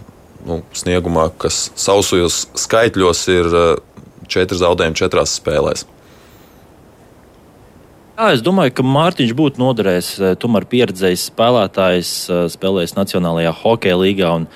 nu, 0.46 0.62
sniegumā, 0.76 1.28
kas 1.42 1.66
sausajos 1.78 2.46
skaitļos 2.58 3.26
ir 3.34 3.52
eh, 3.60 3.68
četri 4.30 4.58
zaudējumi 4.60 4.98
četrās 4.98 5.36
spēlēs. 5.40 5.86
Jā, 8.16 8.30
es 8.32 8.40
domāju, 8.40 8.72
ka 8.78 8.84
Mārtiņš 8.86 9.32
būtu 9.36 9.60
noderējis. 9.60 10.10
Eh, 10.16 10.36
tomēr 10.40 10.64
pieredzējis 10.70 11.26
spēlētājs, 11.32 12.12
eh, 12.32 12.46
spēlējis 12.52 12.96
Nacionālajā 12.96 13.52
hokeja 13.62 13.98
līgā 14.00 14.32
un 14.40 14.48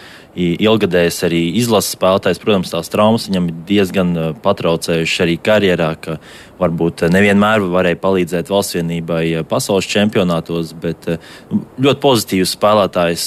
ilgadējis 0.60 1.18
arī 1.28 1.40
izlases 1.60 1.96
spēlētājs. 1.96 2.40
Protams, 2.42 2.72
tās 2.72 2.92
traumas 2.92 3.26
viņam 3.28 3.48
diezgan 3.68 4.14
patraucējušas 4.44 5.24
arī 5.24 5.36
karjerā, 5.40 5.90
ka 6.00 6.16
varbūt 6.60 7.06
nevienmēr 7.12 7.64
varēja 7.72 7.98
palīdzēt 8.02 8.50
valsts 8.52 8.76
vienībai 8.76 9.22
pasaules 9.48 9.88
čempionātos, 9.88 10.74
bet 10.80 11.08
nu, 11.48 11.62
ļoti 11.80 12.02
pozitīvs 12.02 12.54
spēlētājs, 12.56 13.26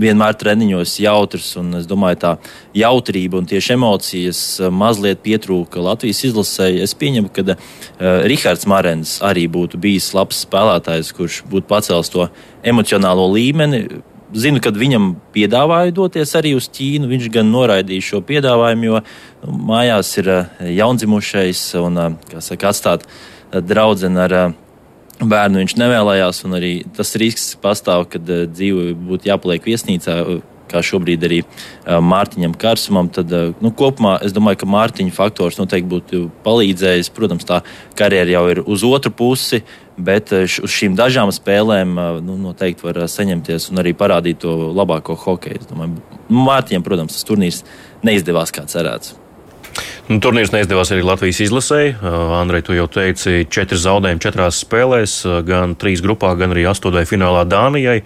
vienmēr 0.00 0.38
treniņos 0.40 0.96
jautrs, 1.04 1.50
un 1.60 1.80
es 1.80 1.88
domāju, 1.90 2.20
tā 2.24 2.34
jautrība 2.78 3.42
un 3.42 3.48
tieši 3.50 3.74
emocijas 3.76 4.42
mazliet 4.72 5.20
pietrūka 5.24 5.82
Latvijas 5.84 6.24
izlasēji. 6.30 6.84
Es 6.86 6.96
pieņemu, 6.98 7.32
ka 7.36 7.58
Rihards 8.28 8.68
Marens 8.70 9.18
arī 9.24 9.44
būtu 9.52 9.80
bijis 9.82 10.12
labs 10.16 10.44
spēlētājs, 10.46 11.12
kurš 11.16 11.42
būtu 11.52 11.68
pacēlis 11.68 12.14
to 12.14 12.30
emocionālo 12.64 13.28
līmeni 13.34 13.86
zinu, 14.34 14.60
kad 14.62 14.76
viņam 14.76 15.12
piedāvāja 15.34 15.94
doties 15.94 16.34
arī 16.38 16.54
uz 16.58 16.68
Ķīnu. 16.74 17.08
Viņš 17.10 17.30
gan 17.34 17.50
noraidīja 17.52 18.06
šo 18.10 18.22
piedāvājumu, 18.26 18.88
jo 18.88 19.00
nu, 19.02 19.56
mājās 19.70 20.12
ir 20.20 20.30
eh, 20.34 20.70
jaundzimušais 20.78 21.62
un 21.82 22.02
eh, 22.02 22.38
saka, 22.44 22.72
atstāt 22.72 23.06
eh, 23.08 23.60
draugu 23.64 24.10
ar 24.20 24.36
bērnu. 25.18 25.64
Viņš 25.64 25.78
nevēlējās, 25.80 26.44
arī 26.58 26.74
tas 26.96 27.16
risks 27.18 27.56
pastāv, 27.62 28.06
kad 28.12 28.22
dzīve 28.26 28.92
būtu 29.08 29.32
jāpaliek 29.32 29.66
viesnīcā 29.66 30.22
kā 30.68 30.82
šobrīd 30.84 31.22
arī 31.24 31.38
Mārtiņam 31.88 32.52
Kārsumam, 32.60 33.06
tad 33.08 33.32
nu, 33.32 33.70
kopumā 33.72 34.18
es 34.26 34.34
domāju, 34.36 34.58
ka 34.60 34.68
Mārtiņa 34.68 35.14
faktors 35.16 35.56
noteikti 35.56 35.88
būtu 35.88 36.20
palīdzējis. 36.44 37.08
Protams, 37.16 37.46
tā 37.48 37.62
karjera 37.96 38.34
jau 38.34 38.42
ir 38.52 38.60
uz 38.68 38.84
otru 38.84 39.14
pusi, 39.16 39.62
bet 39.98 40.32
uz 40.32 40.72
šīm 40.72 40.96
dažām 40.98 41.32
spēlēm 41.34 41.94
nu, 42.24 42.38
noteikti 42.48 42.86
var 42.86 43.02
saņemties 43.10 43.70
un 43.72 43.82
arī 43.82 43.94
parādīt 43.98 44.42
to 44.44 44.54
labāko 44.72 45.18
hokeju. 45.18 45.68
Mārtiņam, 46.28 46.84
protams, 46.86 47.16
tas 47.18 47.28
turnīrs 47.28 47.64
neizdevās 48.06 48.54
kā 48.54 48.66
cerēts. 48.70 49.16
Nu, 50.08 50.16
turnīrs 50.24 50.54
neizdevās 50.54 50.88
arī 50.94 51.02
Latvijas 51.04 51.42
izlasēji. 51.44 51.98
Andrej, 52.38 52.62
tu 52.64 52.76
jau 52.76 52.86
teici, 52.90 53.42
četri 53.52 53.76
zaudējumi 53.78 54.22
četrās 54.24 54.62
spēlēs, 54.64 55.18
gan 55.44 55.74
trīs 55.78 56.00
grupā, 56.04 56.32
gan 56.40 56.54
arī 56.54 56.64
astotnē 56.70 57.04
finālā 57.08 57.44
Dānijai 57.48 57.98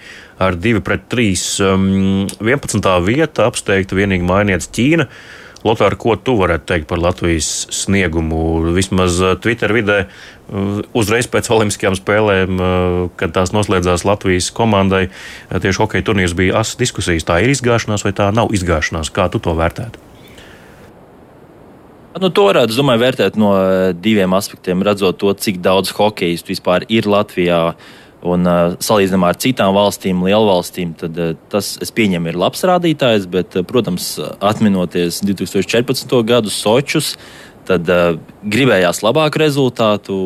ar 0.43 0.59
2 0.59 0.83
pret 0.83 1.07
3. 1.13 1.45
11. 2.43 2.91
vieta 3.07 3.47
apsteigta 3.47 3.99
vienīgi 3.99 4.27
mainīts 4.27 4.73
Ķīna. 4.75 5.07
Lotāra, 5.63 5.95
ko 5.95 6.17
tu 6.19 6.35
varētu 6.41 6.67
teikt 6.67 6.89
par 6.91 6.99
Latvijas 6.99 7.51
sniegumu? 7.71 8.73
Vismaz 8.75 9.21
Twitter 9.45 9.71
vidē 9.75 9.99
uzreiz 10.99 11.29
pēc 11.31 11.49
Olimpiskajām 11.55 11.97
spēlēm, 11.97 12.63
kad 13.21 13.35
tās 13.37 13.55
noslēdzās 13.55 14.03
Latvijas 14.09 14.51
komandai, 14.55 15.07
tieši 15.53 15.85
hokeja 15.85 16.09
turnīrs 16.09 16.35
bija 16.39 16.59
asas 16.61 16.81
diskusijas. 16.83 17.29
Tā 17.29 17.39
ir 17.45 17.55
izgāšanās 17.55 18.05
vai 18.05 18.15
tā 18.17 18.33
nav 18.35 18.51
izgāšanās? 18.57 19.13
Kā 19.15 19.31
tu 19.31 19.41
to 19.43 19.55
vērtētu? 19.59 20.11
Nu, 22.21 22.29
to 22.29 22.45
varētu 22.45 22.77
domāju, 22.77 23.01
vērtēt 23.07 23.39
no 23.41 23.55
eh, 23.57 23.83
diviem 23.97 24.35
aspektiem. 24.37 24.85
Redzot 24.85 25.17
to, 25.23 25.33
cik 25.33 25.63
daudz 25.65 25.95
hokeistu 25.97 26.53
vispār 26.53 26.85
ir 26.93 27.09
Latvijā 27.09 27.73
un 28.23 28.47
uh, 28.47 28.75
salīdzinājumā 28.83 29.33
ar 29.33 29.41
citām 29.43 29.75
valstīm, 29.77 30.23
lielvalstīm, 30.27 30.95
tad 31.01 31.19
uh, 31.19 31.33
tas, 31.53 31.75
es 31.83 31.91
pieņemu, 31.95 32.31
ir 32.31 32.39
labs 32.39 32.63
rādītājs. 32.69 33.27
Bet, 33.33 33.57
uh, 33.59 33.67
protams, 33.67 34.15
atminoties 34.39 35.23
2014. 35.27 36.15
gadu 36.29 36.53
Sočus, 36.53 37.17
tad 37.69 37.91
uh, 37.91 38.17
gribējās 38.43 39.03
labāku 39.07 39.43
rezultātu 39.43 40.23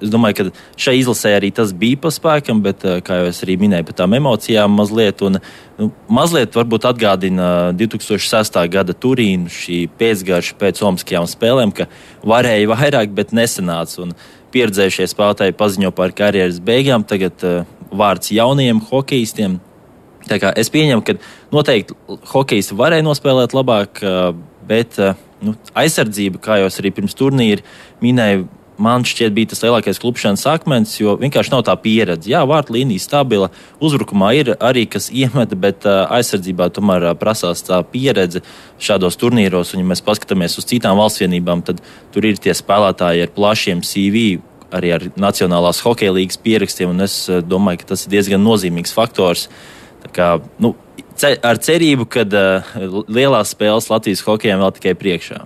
es 0.00 0.10
domāju, 0.10 0.36
ka 0.36 0.44
šai 0.80 0.96
izlasē 1.00 1.34
arī 1.36 1.50
tas 1.54 1.72
bija 1.76 1.98
pa 2.02 2.12
spēkam, 2.14 2.62
bet, 2.64 2.84
eh, 2.84 3.00
kā 3.04 3.20
jau 3.20 3.28
es 3.30 3.40
arī 3.44 3.56
minēju, 3.60 3.86
par 3.86 3.98
tām 4.00 4.16
emocijām 4.16 4.74
mazliet. 4.76 5.22
Un, 5.22 5.40
nu, 5.78 5.90
mazliet 6.08 6.56
varbūt 6.56 6.88
atgādina 6.90 7.72
2006. 7.76 8.66
gada 8.68 8.92
Turīnu, 8.94 9.50
šī 9.50 9.88
pēcgarša 10.00 10.58
pēc 10.60 10.82
Omaskajām 10.90 11.28
spēlēm, 11.30 11.74
ka 11.74 11.86
varēja 12.24 12.70
vairāk, 12.74 13.14
bet 13.14 13.32
nesanāca. 13.36 14.10
Pieredzējušie 14.50 15.08
spēlētāji 15.10 15.56
paziņo 15.58 15.92
par 15.94 16.14
karjeras 16.16 16.60
beigām, 16.64 17.04
tagad 17.06 17.44
uh, 17.46 17.64
vārds 17.94 18.32
jauniem 18.34 18.82
hokeistiem. 18.90 19.58
Es 20.30 20.70
pieņemu, 20.70 21.02
ka 21.06 21.16
noteikti 21.54 21.96
hokejs 22.30 22.70
varēja 22.76 23.06
nospēlēt 23.06 23.54
labāk, 23.56 24.02
uh, 24.04 24.32
bet 24.66 24.98
uh, 25.00 25.18
nu, 25.44 25.54
aizsardzība, 25.78 26.42
kā 26.42 26.60
jau 26.60 26.70
es 26.70 26.78
arī 26.82 26.92
pirms 26.94 27.16
turnīra 27.18 27.64
minēju, 28.02 28.46
man 28.80 29.04
šķiet, 29.06 29.32
bija 29.36 29.50
tas 29.52 29.62
lielākais 29.64 30.00
klupšanas 30.00 30.46
akmens, 30.50 30.96
jo 31.00 31.14
vienkārši 31.20 31.52
nav 31.52 31.64
tā 31.68 31.74
pieredze. 31.80 32.30
Jā, 32.32 32.42
vārtu 32.48 32.74
līnija 32.76 33.04
stabila, 33.04 33.50
uzbrukumā 33.82 34.32
ir 34.38 34.52
arī 34.56 34.86
kas 34.90 35.10
iemeta, 35.12 35.58
bet 35.58 35.86
aizsardzībā 35.86 36.70
tomēr 36.74 37.10
prasās 37.20 37.64
tā 37.66 37.82
pieredze 37.92 38.42
šādos 38.80 39.18
turnīros. 39.20 39.74
Un, 39.74 39.84
ja 39.84 39.90
mēs 39.92 40.04
paskatāmies 40.06 40.56
uz 40.60 40.68
citām 40.70 40.98
valstsvienībām, 41.00 41.64
tad 41.66 41.82
tur 42.14 42.28
ir 42.28 42.40
tie 42.40 42.56
spēlētāji 42.56 43.26
ar 43.26 43.34
plašiem 43.36 43.84
CV. 43.86 44.40
Arī 44.70 44.92
ar 44.94 45.08
Nacionālās 45.18 45.82
hokeja 45.82 46.14
līnijas 46.14 46.38
pierakstiem, 46.40 46.92
un 46.94 47.02
es 47.02 47.24
domāju, 47.26 47.82
ka 47.82 47.92
tas 47.92 48.06
ir 48.06 48.14
diezgan 48.14 48.44
nozīmīgs 48.46 48.94
faktors. 48.94 49.48
Tā 50.04 50.12
kā, 50.14 50.28
nu, 50.62 50.76
ar 51.42 51.58
cerību, 51.60 52.06
ka 52.08 52.24
uh, 52.24 52.76
lielās 53.10 53.56
spēles 53.56 53.90
Latvijas 53.90 54.22
hokejam 54.24 54.62
vēl 54.62 54.76
tikai 54.78 54.94
priekšā. 54.98 55.42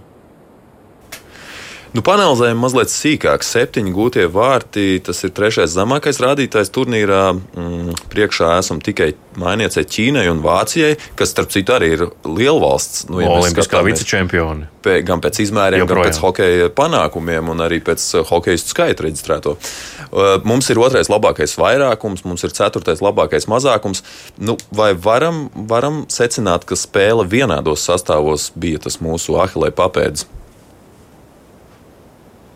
Nu, 1.95 2.03
panelzējam 2.03 2.59
mazliet 2.59 2.91
sīkāk. 2.91 3.45
Septiņi 3.47 3.93
gūtie 3.95 4.25
vārti, 4.35 4.99
tas 5.07 5.21
ir 5.23 5.31
trešais 5.35 5.71
zemākais 5.77 6.19
rādītājs 6.19 6.73
turnīrā. 6.75 7.21
Mm, 7.55 7.95
priekšā 8.11 8.49
esam 8.59 8.81
tikai 8.83 9.13
mainiecei 9.39 9.87
Ķīnai 9.87 10.25
un 10.33 10.41
Vācijai, 10.43 10.97
kas, 11.15 11.31
starp 11.31 11.55
citu, 11.55 11.77
arī 11.77 11.93
ir 11.95 12.05
liela 12.27 12.59
valsts. 12.65 13.07
Nu, 13.07 13.23
ja 13.23 13.31
Olimpiskā 13.37 13.85
vicečempioni. 13.87 14.67
Gan 15.07 15.23
pēc 15.23 15.39
izmēriem, 15.47 15.85
Joprojām. 15.85 16.03
gan 16.03 16.11
pēc 16.11 16.21
hokeja 16.25 16.69
panākumiem 16.75 17.55
un 17.55 17.63
arī 17.63 17.79
pēc 17.87 18.11
uh, 18.19 18.27
hokeja 18.27 18.59
skaita 18.59 19.07
reģistrēto. 19.07 19.55
Uh, 19.55 20.35
mums 20.43 20.75
ir 20.75 20.83
otrais 20.83 21.09
labākais 21.15 21.55
vairākums, 21.63 22.27
mums 22.27 22.43
ir 22.43 22.59
ceturtais 22.59 23.07
labākais 23.07 23.47
mazākums. 23.47 24.03
Nu, 24.35 24.59
vai 24.75 24.97
varam, 24.99 25.45
varam 25.71 26.09
secināt, 26.11 26.67
ka 26.67 26.75
spēle 26.75 27.23
vienādos 27.23 27.87
sastāvos 27.87 28.51
bija 28.59 28.83
tas 28.83 28.99
mūsu 28.99 29.39
ahilē 29.39 29.71
papēdis? 29.71 30.27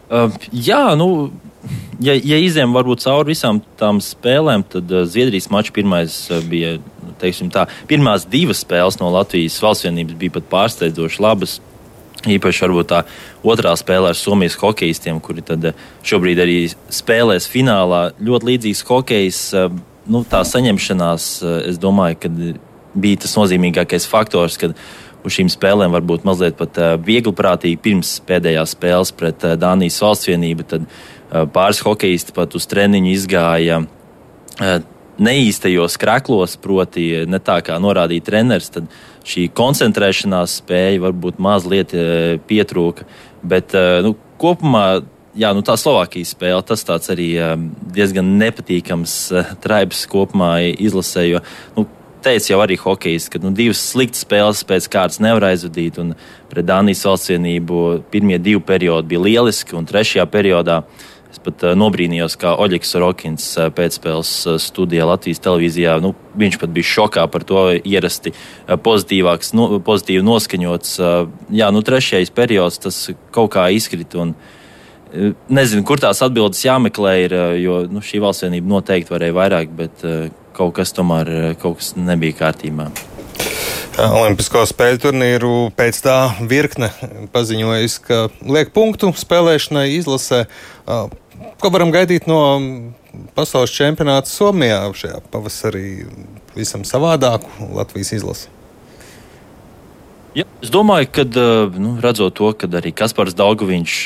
Uh, 0.09 0.33
jā, 0.53 0.95
nu, 0.97 1.29
ja, 2.01 2.15
ja 2.17 2.39
izējām 2.41 2.73
varbūt 2.73 3.03
cauri 3.05 3.35
visām 3.35 3.61
tām 3.77 4.01
spēlēm, 4.01 4.65
tad 4.73 4.89
uh, 4.89 5.05
Zviedrijas 5.05 5.51
mačs 5.53 5.75
pirmais 5.77 6.23
uh, 6.33 6.41
bija. 6.49 6.79
Tā, 7.19 7.65
pirmās 7.91 8.29
divas 8.31 8.61
spēles 8.63 9.01
no 9.01 9.09
Latvijas 9.11 9.57
valstsvienības 9.59 10.15
bija 10.21 10.37
pat 10.37 10.45
pārsteidzoši 10.53 11.23
labas. 11.25 11.57
Īpaši 12.31 12.63
varbūt 12.63 12.89
tā 12.93 13.01
otrā 13.43 13.73
spēlē 13.79 14.13
ar 14.13 14.19
Somijas 14.19 14.55
hokeistiem, 14.61 15.19
kuri 15.23 15.43
šobrīd 16.07 16.39
arī 16.45 16.57
spēlēs 16.95 17.49
finālā. 17.51 18.13
Ļoti 18.23 18.51
līdzīgs 18.53 18.85
hokejs, 18.87 19.41
nu, 20.07 20.23
tā 20.31 20.45
saņemšanās, 20.47 21.29
es 21.67 21.83
domāju, 21.83 22.21
ka 22.23 22.33
bija 22.95 23.25
tas 23.25 23.35
nozīmīgākais 23.39 24.07
faktors, 24.11 24.59
kad 24.61 24.79
uz 25.27 25.35
šīm 25.35 25.51
spēlēm 25.53 25.95
varbūt 25.95 26.27
mazliet 26.29 26.59
pat 26.59 26.79
uh, 26.81 26.95
viegliprātīgi 27.03 27.81
pirms 27.83 28.15
pēdējās 28.29 28.75
spēles 28.77 29.13
pret 29.17 29.45
uh, 29.47 29.57
Dānijas 29.61 29.99
valstsvienību. 30.05 30.69
Tad 30.69 30.87
uh, 30.87 31.45
pāris 31.55 31.83
hokeisti 31.85 32.35
pat 32.37 32.57
uz 32.59 32.69
treniņu 32.71 33.13
izgāja 33.15 33.83
neīstajos 35.23 35.95
kreklos, 36.03 36.57
proti, 36.59 37.05
ne 37.31 37.39
tā 37.43 37.61
kā 37.67 37.77
norādīja 37.83 38.25
treneris. 38.27 38.73
Tad 38.75 38.89
šī 39.29 39.45
koncentrēšanās 39.55 40.57
spēja 40.63 41.03
varbūt 41.05 41.39
mazliet 41.43 41.95
pietrūka. 42.49 43.07
Bet 43.47 43.75
nu, 44.03 44.17
kopumā 44.43 44.85
jā, 45.39 45.53
nu 45.55 45.63
tā 45.67 45.77
Slovākijas 45.79 46.33
spēle, 46.35 46.63
tas 46.67 46.83
arī 47.13 47.29
um, 47.43 47.69
diezgan 47.95 48.35
nepatīkams 48.41 49.15
traibs 49.63 50.05
kopumā 50.11 50.53
izlasē. 50.75 51.27
Jo, 51.29 51.43
nu, 51.77 51.87
teica 52.25 52.53
jau 52.53 52.63
arī 52.63 52.79
hokejs, 52.81 53.29
ka 53.33 53.41
nu, 53.43 53.53
divas 53.57 53.83
sliktas 53.93 54.25
spēles 54.27 54.65
pēc 54.69 54.89
kārtas 54.93 55.21
nevar 55.25 55.51
aizvadīt. 55.53 56.01
Pret 56.49 56.67
Dānijas 56.69 57.05
valstsienību 57.07 57.85
pirmie 58.13 58.39
divi 58.41 58.61
periodi 58.65 59.15
bija 59.15 59.25
lieliski, 59.27 59.77
un 59.79 59.89
trešajā 59.89 60.27
periodā 60.33 60.83
es 61.29 61.41
pat 61.45 61.63
uh, 61.67 61.75
nobrīnījos, 61.77 62.39
kā 62.41 62.55
Oļegs 62.57 62.95
Rokins 63.03 63.47
uh, 63.59 63.69
pēcspēles 63.75 64.33
uh, 64.49 64.59
studijā 64.63 65.07
Latvijas 65.09 65.43
televīzijā. 65.45 65.99
Nu, 66.03 66.15
viņš 66.41 66.59
pat 66.63 66.73
bija 66.75 66.89
šokā 66.89 67.27
par 67.33 67.45
to 67.49 67.65
ierasti 67.77 68.33
pozitīvāks, 68.67 69.53
no, 69.59 69.71
pozitīvi 69.85 70.25
noskaņots. 70.25 70.95
Jā, 71.55 71.69
nu, 71.75 71.83
trešais 71.85 72.33
periods 72.35 72.81
tas 72.87 73.03
kaut 73.35 73.53
kā 73.57 73.69
izkrita. 73.77 74.25
Un, 74.25 74.39
Nezinu, 75.49 75.87
kur 75.89 75.97
tās 75.97 76.19
atbildes 76.21 76.61
jāmeklē, 76.67 77.13
ir, 77.25 77.35
jo 77.63 77.79
nu, 77.89 78.03
šī 78.05 78.19
valstsienība 78.21 78.69
noteikti 78.69 79.15
varēja 79.15 79.37
vairāk, 79.39 79.71
bet 79.73 80.05
kaut 80.59 80.75
kas 80.79 80.93
tomēr 80.97 81.31
eh, 81.31 81.55
kaut 81.61 81.81
kas 81.81 81.95
nebija 81.99 82.37
kārtībā. 82.43 82.91
Olimpisko 83.99 84.63
spēļu 84.69 85.01
turnīru 85.03 85.53
pēc 85.75 85.97
tā 86.05 86.19
virkne 86.51 86.93
paziņojas, 87.35 87.97
ka 88.05 88.19
liek 88.47 88.71
punktu 88.75 89.11
spēlēšanai 89.19 89.89
izlasē. 89.97 90.45
Ko 91.59 91.71
varam 91.75 91.91
gaidīt 91.95 92.29
no 92.31 92.39
pasaules 93.35 93.75
čempionāta 93.75 94.31
Somijā 94.31 94.85
šajā 94.95 95.19
pavasarī? 95.33 95.89
Visam 96.55 96.87
savādāku 96.87 97.71
Latvijas 97.75 98.15
izlasi. 98.21 98.55
Ja, 100.39 100.47
es 100.63 100.71
domāju, 100.71 101.11
ka 101.15 101.27
nu, 101.79 101.97
redzot 102.03 102.37
to, 102.39 102.53
ka 102.55 102.71
arī 102.79 102.95
Kaspars 102.95 103.35
Daugoviņš 103.39 103.99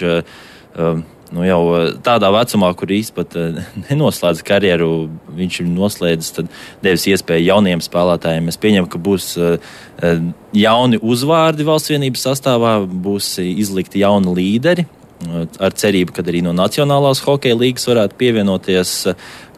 nu, 1.33 1.45
jau 1.47 1.61
eh, 1.77 1.91
tādā 2.05 2.31
vecumā, 2.35 2.71
kur 2.79 2.93
īstenībā 2.93 3.25
eh, 3.41 3.69
nenoslēdz 3.91 4.43
karjeru, 4.47 4.93
viņš 5.37 5.61
ir 5.63 5.71
noslēdzis, 5.73 6.33
tad 6.39 6.51
devis 6.85 7.09
iespēju 7.11 7.49
jauniem 7.49 7.85
spēlētājiem. 7.85 8.51
Es 8.53 8.61
pieņemu, 8.63 8.91
ka 8.93 9.03
būs 9.03 9.29
eh, 9.41 9.71
jauni 10.57 11.01
uzvārdi 11.03 11.69
valsts 11.69 11.95
vienības 11.95 12.27
sastāvā, 12.29 12.81
būs 12.87 13.37
izlikti 13.45 14.05
jauni 14.05 14.37
līderi. 14.39 14.89
Ar 15.63 15.71
cerību, 15.79 16.11
ka 16.17 16.25
arī 16.27 16.41
no 16.43 16.51
Nacionālās 16.57 17.21
hokeja 17.23 17.55
līnijas 17.55 17.87
varētu 17.87 18.17
pievienoties 18.19 18.95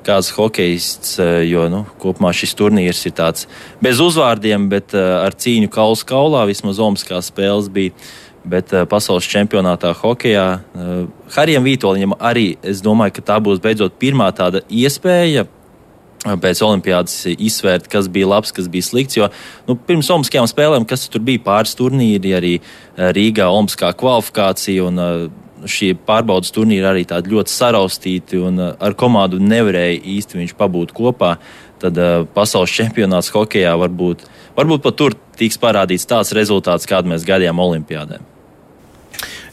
kāds 0.05 0.29
hokejists, 0.37 1.15
jo 1.49 1.63
nu, 1.73 1.79
kopumā 2.03 2.35
šis 2.37 2.53
turnīrs 2.59 3.01
ir 3.09 3.15
tāds 3.17 3.47
bez 3.81 4.03
uzvārdiem, 4.05 4.67
bet 4.69 4.93
ar 4.93 5.33
cīņu 5.33 5.71
kauls 5.73 6.05
kaulā. 6.05 6.43
Vismaz 6.51 6.83
Omaskā 6.85 7.23
spēles 7.25 7.71
bija 7.73 7.97
Bet 8.45 8.75
uh, 8.77 8.85
pasaules 8.89 9.25
čempionātā 9.31 9.95
hokeja 9.97 10.47
uh, 10.61 10.95
Harijam 11.33 11.65
Vitoļņam 11.65 12.19
arī 12.21 12.55
es 12.63 12.83
domāju, 12.85 13.17
ka 13.17 13.29
tā 13.33 13.39
būs 13.41 13.63
beidzot 13.65 13.97
pirmā 14.01 14.27
tāda 14.37 14.61
iespēja 14.69 15.47
uh, 15.47 16.35
pēc 16.41 16.61
olimpiādas 16.67 17.15
izsvērt, 17.33 17.89
kas 17.93 18.11
bija 18.13 18.29
labs, 18.35 18.53
kas 18.53 18.69
bija 18.69 18.85
slikts. 18.85 19.17
Jo 19.17 19.31
nu, 19.69 19.77
pirms 19.77 20.11
Olimpiskajām 20.13 20.49
spēlēm, 20.51 20.85
kas 20.89 21.09
tur 21.13 21.25
bija 21.25 21.41
pāris 21.45 21.73
turnīri, 21.79 22.35
arī 22.37 22.53
Rīgā 22.97 23.49
Olimpiskā 23.49 23.95
kvalifikācija 24.01 24.85
un 24.91 25.01
uh, 25.01 25.25
šie 25.65 25.95
pārbaudas 26.07 26.53
turnīri 26.53 26.85
arī 26.85 27.07
tādi 27.09 27.33
ļoti 27.33 27.53
saraustīti 27.53 28.41
un 28.45 28.61
ar 28.61 28.97
komandu 29.01 29.41
nevarēja 29.41 30.03
īsti 30.17 30.43
viņš 30.43 30.55
pabūt 30.61 30.93
kopā. 30.97 31.39
Tad 31.81 31.97
uh, 32.01 32.29
pasaules 32.37 32.73
čempionāts 32.77 33.33
hokeja 33.35 33.75
varbūt, 33.81 34.29
varbūt 34.57 34.85
pat 34.85 35.01
tur 35.01 35.19
tiks 35.41 35.59
parādīts 35.61 36.09
tāds 36.09 36.37
rezultāts, 36.37 36.89
kādu 36.89 37.13
mēs 37.13 37.27
gaidījām 37.29 37.61
Olimpijādēm. 37.61 38.34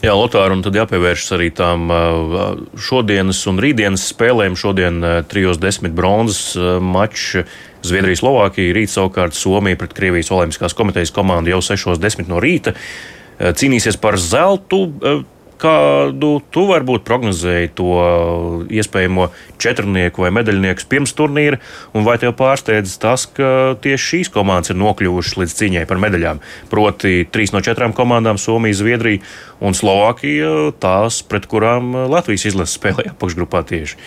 Jā, 0.02 0.16
Lotāra, 0.18 0.50
un 0.50 0.64
tad 0.64 0.74
jāpievēršas 0.74 1.34
arī 1.36 1.52
tām 1.54 1.86
šodienas 2.74 3.38
un 3.46 3.60
rītdienas 3.62 4.08
spēlēm. 4.10 4.56
Šodien 4.58 4.98
trijos 5.30 5.60
desmit 5.62 5.94
bronzas 5.94 6.56
mačs 6.82 7.44
Zviedrija-Slovākija, 7.86 8.74
rīt 8.74 8.90
savukārt 8.90 9.38
Somija 9.38 9.78
pret 9.78 9.94
Krievijas 9.94 10.32
Olimpiskās 10.34 10.74
komitejas 10.74 11.14
komandu 11.14 11.54
jau 11.54 11.60
6.10 11.62 12.26
no 12.26 12.42
rīta. 12.42 12.74
Cīnīsies 13.38 14.00
par 14.02 14.18
zeltu. 14.18 14.88
Kādu 15.62 16.40
tu 16.50 16.64
varbūt 16.66 17.04
prognozēji 17.06 17.68
to 17.78 17.90
iespējamo 18.66 19.28
četrnieku 19.62 20.24
vai 20.24 20.32
medaļnieku 20.34 20.88
pirms 20.90 21.14
turnīra, 21.14 21.60
un 21.94 22.02
vai 22.06 22.16
tev 22.18 22.34
pārsteidz 22.40 22.96
tas, 23.02 23.28
ka 23.30 23.76
tieši 23.84 24.08
šīs 24.08 24.32
komandas 24.34 24.74
ir 24.74 24.80
nokļuvušas 24.80 25.38
līdz 25.38 25.54
cīņai 25.60 25.84
par 25.86 26.02
medaļām? 26.02 26.42
Proti, 26.72 27.22
trīs 27.30 27.54
no 27.54 27.62
četrām 27.62 27.94
komandām- 27.94 28.40
Somija, 28.42 28.80
Zviedrija 28.80 29.22
un 29.62 29.78
Slovākija, 29.78 30.72
tās, 30.82 31.22
pret 31.22 31.46
kurām 31.46 31.94
Latvijas 32.10 32.48
izlases 32.50 32.80
spēlēja 32.80 33.14
apakšgrupā 33.14 33.62
tieši. 33.62 34.00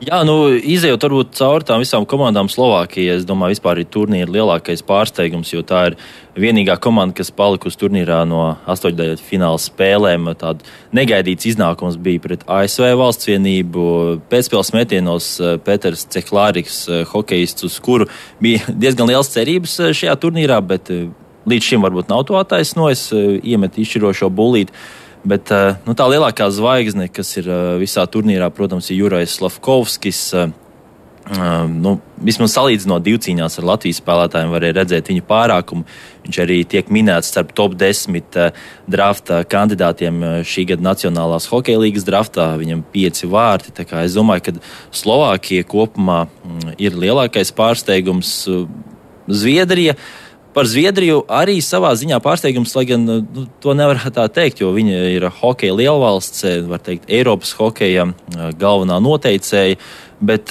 Jā, 0.00 0.22
nu, 0.24 0.46
izējot 0.56 1.02
varbūt 1.04 1.34
cauri 1.36 1.66
tām 1.68 1.82
visām 1.82 2.06
komandām 2.08 2.48
Slovākijā, 2.48 3.18
es 3.18 3.26
domāju, 3.28 3.52
vispār 3.52 3.82
ir 3.82 3.88
turnīra 3.92 4.32
lielākais 4.32 4.80
pārsteigums, 4.88 5.50
jo 5.52 5.60
tā 5.60 5.82
ir 5.90 5.96
vienīgā 6.40 6.78
komanda, 6.80 7.12
kas 7.18 7.28
palikusi 7.36 7.76
turnīrā 7.82 8.22
no 8.24 8.54
astoņdaļu 8.72 9.18
fināla 9.20 9.60
spēlēm. 9.60 10.30
Tāda 10.40 10.64
negaidīts 10.96 11.50
iznākums 11.52 11.98
bija 12.00 12.22
pret 12.24 12.46
ASV 12.48 12.94
valsts 12.96 13.28
vienību. 13.28 13.84
Pēcspēles 14.32 14.72
metienos 14.78 15.28
eh, 15.36 15.58
Pēters 15.68 16.06
Ceklāriks, 16.16 16.80
eh, 16.88 17.04
hokejists, 17.12 17.68
uz 17.68 17.76
kuru 17.84 18.08
bija 18.40 18.72
diezgan 18.86 19.12
liels 19.12 19.28
cerības 19.36 19.76
eh, 19.84 19.92
šajā 20.00 20.16
turnīrā, 20.24 20.62
bet 20.64 20.88
līdz 21.50 21.74
šim 21.74 21.84
varbūt 21.84 22.08
nav 22.08 22.24
to 22.24 22.40
attaisnojis, 22.40 23.10
iemet 23.44 23.76
izšķirošo 23.76 24.32
bulīti. 24.32 24.72
Bet 25.20 25.52
eh, 25.52 25.76
nu, 25.84 25.94
tā 25.96 26.06
lielākā 26.08 26.48
zvaigzne, 26.54 27.10
kas 27.12 27.34
ir 27.40 27.50
eh, 27.50 27.76
visā 27.80 28.06
turnīrā, 28.08 28.48
protams, 28.56 28.88
ir 28.90 29.02
Jurijs 29.02 29.36
Slavkovskis. 29.36 30.20
Eh, 30.40 30.52
nu, 31.68 31.98
vismaz 32.24 32.54
salīdzinot 32.56 33.04
divcīņās 33.04 33.58
ar 33.60 33.66
Latvijas 33.68 34.00
spēlētājiem, 34.00 34.54
varēja 34.54 34.78
redzēt 34.78 35.10
viņa 35.12 35.24
pārākumu. 35.28 35.84
Viņš 36.24 36.38
arī 36.42 36.56
tiek 36.68 36.88
minēts 36.92 37.28
starp 37.30 37.52
top 37.56 37.76
10 37.78 38.40
drafta 38.90 39.42
kandidātiem 39.44 40.24
šī 40.48 40.64
gada 40.72 40.88
Nacionālās 40.88 41.50
hokeja 41.52 41.82
līgas 41.84 42.08
draftā. 42.08 42.48
Viņam 42.60 42.80
ir 42.80 42.88
pieci 42.96 43.28
vārti. 43.30 43.74
Es 44.00 44.16
domāju, 44.16 44.46
ka 44.48 44.56
Slovākija 45.02 45.68
kopumā 45.68 46.24
mm, 46.26 46.74
ir 46.80 46.96
lielākais 46.96 47.52
pārsteigums. 47.56 48.32
Zviedrija 49.30 49.94
uh, 49.94 50.29
Par 50.50 50.66
Zviedriju 50.66 51.20
arī 51.30 51.60
savā 51.62 51.92
ziņā 51.94 52.18
pārsteigums, 52.24 52.72
lai 52.74 52.82
gan 52.88 53.04
nu, 53.06 53.44
to 53.62 53.74
nevar 53.78 54.00
tā 54.10 54.24
teikt, 54.34 54.64
jo 54.64 54.72
viņa 54.74 55.04
ir 55.14 55.28
hokeja 55.40 55.76
lielvalsts, 55.78 56.42
var 56.66 56.82
teikt, 56.82 57.06
Eiropas 57.06 57.52
hokeja 57.58 58.08
galvenā 58.58 58.98
noteicēja, 59.04 59.78
bet 60.18 60.50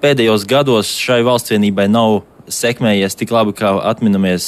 pēdējos 0.00 0.48
gados 0.48 0.94
šai 0.96 1.20
valstsvienībai 1.28 1.90
nav 1.92 2.22
sekmējies 2.48 3.18
tik 3.20 3.32
labi, 3.34 3.52
kā 3.52 3.74
atminamies 3.90 4.46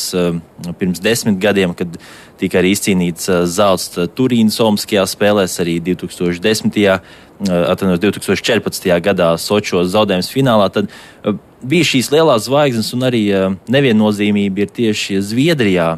pirms 0.81 1.03
desmit 1.05 1.37
gadiem, 1.43 1.75
kad 1.77 1.99
tika 2.41 2.63
arī 2.63 2.73
izcīnīts 2.73 3.29
zelts 3.53 3.99
Turīnas 4.17 4.57
Olimpiskajās 4.65 5.13
spēlēs, 5.13 5.59
arī 5.61 5.77
2010. 5.91 6.81
Atvainojos 7.41 8.01
2014. 8.05 8.89
gadā 9.01 9.31
Sočos 9.41 9.93
zaudējums 9.93 10.33
finālā. 10.33 10.67
Tad 10.73 10.91
bija 11.63 11.87
šīs 11.87 12.11
lielās 12.13 12.47
zvaigznes, 12.49 12.93
un 12.97 13.07
arī 13.09 13.25
eh, 13.35 13.49
neviennozīmība 13.73 14.65
ir 14.65 14.73
tieši 14.77 15.21
Zviedrijā. 15.25 15.91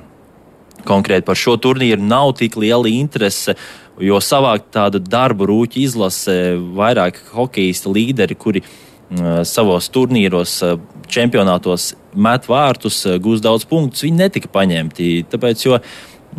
Konkrēti 0.87 1.27
par 1.29 1.39
šo 1.39 1.55
turnīru 1.63 2.03
nav 2.03 2.33
tik 2.41 2.57
liela 2.59 2.91
interese, 2.91 3.55
jo 4.03 4.19
savākt 4.25 4.73
tādu 4.75 4.99
darbu 5.03 5.47
rūķu 5.47 5.79
izlase 5.83 6.35
vairāk 6.75 7.21
hokeja 7.37 7.93
līderi, 7.93 8.35
kuri 8.35 8.65
uh, 8.65 9.45
savos 9.47 9.87
turnīros, 9.95 10.57
uh, 10.67 10.81
čempionātos 11.07 11.93
met 12.19 12.49
vārtus, 12.51 13.05
gūs 13.23 13.45
daudz 13.45 13.69
punktus, 13.69 14.03
viņi 14.03 14.25
netika 14.25 14.51
paņemti. 14.51 15.13
Tāpēc, 15.31 15.63
jo, 15.69 15.79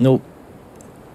nu, 0.04 0.18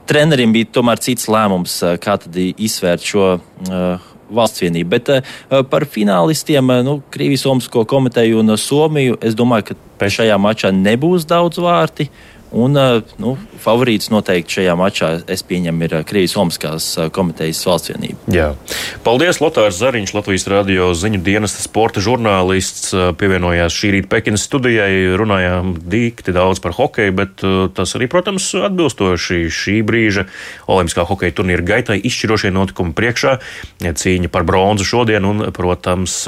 trenerim 0.09 0.55
bija 0.57 0.71
tomēr 0.79 1.03
cits 1.05 1.29
lēmums, 1.29 1.83
kā 2.01 2.16
izsvērt 2.38 3.05
šo 3.05 3.27
uh, 3.37 4.09
valsts 4.31 4.62
vienību. 4.64 4.91
Bet 4.97 5.12
uh, 5.12 5.62
par 5.71 5.87
finālistiem, 5.88 6.73
uh, 6.73 6.83
nu, 6.87 6.99
Krievijas 7.14 7.47
Olimpisko 7.49 7.85
komiteju 7.88 8.43
un 8.43 8.55
uh, 8.55 8.61
Somiju, 8.61 9.19
es 9.25 9.37
domāju, 9.38 9.77
ka 9.99 10.11
šajā 10.12 10.38
mačā 10.41 10.73
nebūs 10.75 11.27
daudz 11.29 11.61
vārti. 11.62 12.09
Un, 12.48 12.76
nu, 13.20 13.34
favorīts 13.61 14.08
noteikti 14.08 14.58
šajā 14.58 14.74
mačā, 14.78 15.08
es 15.28 15.42
pieņemu, 15.44 15.84
ir 15.84 15.94
Krievijas 16.08 16.37
Olimpiskās 16.40 16.87
komitejas 17.12 17.61
valsts 17.68 17.92
vienība. 17.92 18.16
Jā. 18.32 18.46
Paldies, 19.04 19.42
Lotārs 19.42 19.76
Zariņš, 19.82 20.14
Latvijas 20.16 20.48
radio 20.48 20.87
ziņu 20.96 21.20
dienesta 21.26 21.61
sporta 21.61 22.00
žurnālists. 22.04 22.94
Pievienojās 23.20 23.76
šī 23.76 23.90
rīta 23.98 24.11
Pekinas 24.14 24.46
studijai. 24.48 25.11
Runājām 25.20 25.74
dīkti 25.92 26.32
daudz 26.37 26.62
par 26.64 26.72
hokeju, 26.78 27.16
bet 27.18 27.44
tas 27.76 27.92
arī, 27.98 28.08
protams, 28.08 28.48
atbilstoši 28.56 29.42
šī 29.52 29.76
brīža 29.84 30.24
Olimpiskā 30.72 31.04
hokeja 31.08 31.37
turnīra 31.37 31.66
gaitai 31.74 31.98
izšķirošie 32.00 32.54
notikumi 32.54 32.96
priekšā. 32.96 33.37
Cīņa 33.84 34.32
par 34.32 34.48
bronzu 34.48 34.88
šodien 34.88 35.28
un, 35.28 35.44
protams, 35.52 36.22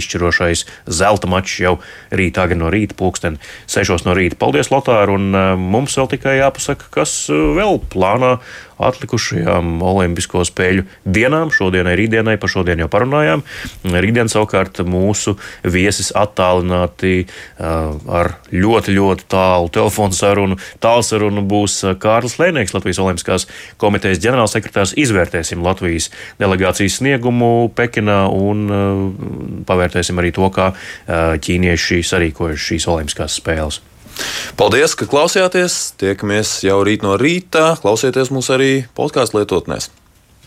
izšķirošais 0.00 0.64
zelta 0.88 1.28
mačs 1.28 1.60
jau 1.60 1.76
rīt, 2.08 2.40
agri 2.40 2.56
no 2.56 2.72
rīta, 2.72 2.96
pulksten 2.96 3.36
6 3.68 4.08
no 4.08 4.16
rīta. 4.16 4.40
Paldies, 4.40 4.72
Lotār! 4.72 5.12
Un, 5.12 5.30
mums 5.66 5.96
vēl 5.98 6.10
tikai 6.14 6.38
jāpasaka, 6.40 6.90
kas 6.94 7.18
uh, 7.32 7.52
vēl 7.56 7.80
plānā 7.92 8.36
atlikušajām 8.76 9.80
Olimpisko 9.80 10.42
spēļu 10.44 10.84
dienām. 11.08 11.48
Šodienai, 11.54 11.94
rītdienai, 11.96 12.36
par 12.40 12.52
šodienu 12.52 12.84
jau 12.84 12.90
parunājām. 12.92 13.44
Rītdien 13.88 14.28
savukārt 14.28 14.82
mūsu 14.84 15.36
viesis 15.64 16.12
attālināti 16.16 17.24
uh, 17.24 17.96
ar 18.20 18.34
ļoti, 18.52 18.96
ļoti 18.98 19.28
tālu 19.32 19.72
telefonu 19.72 20.16
sarunu. 20.16 20.60
Tālsarunu 20.84 21.44
būs 21.48 21.78
uh, 21.86 21.96
Kārlis 22.00 22.36
Lēnieks, 22.42 22.76
Latvijas 22.76 23.00
Olimpiskās 23.04 23.48
komitejas 23.80 24.20
ģenerālsekretārs. 24.24 24.96
Izvērtēsim 25.00 25.64
Latvijas 25.64 26.10
delegācijas 26.40 27.00
sniegumu 27.00 27.70
Pekinā 27.76 28.26
un 28.32 29.64
pavērtēsim 29.66 30.20
arī 30.20 30.32
to, 30.36 30.48
kā 30.52 30.70
ķīnieši 31.06 32.02
sarīkojuši 32.06 32.72
šīs 32.72 32.88
Olimpiskās 32.92 33.40
spēles. 33.40 33.82
Paldies, 34.56 34.94
ka 34.96 35.08
klausījāties. 35.10 35.76
Tiekamies 36.00 36.58
jau 36.64 36.80
rīt 36.86 37.04
no 37.04 37.18
rīta. 37.20 37.74
Klausieties 37.82 38.32
mūs 38.32 38.52
arī 38.54 38.72
podkāstu 38.96 39.42
lietotnēs. 39.42 39.90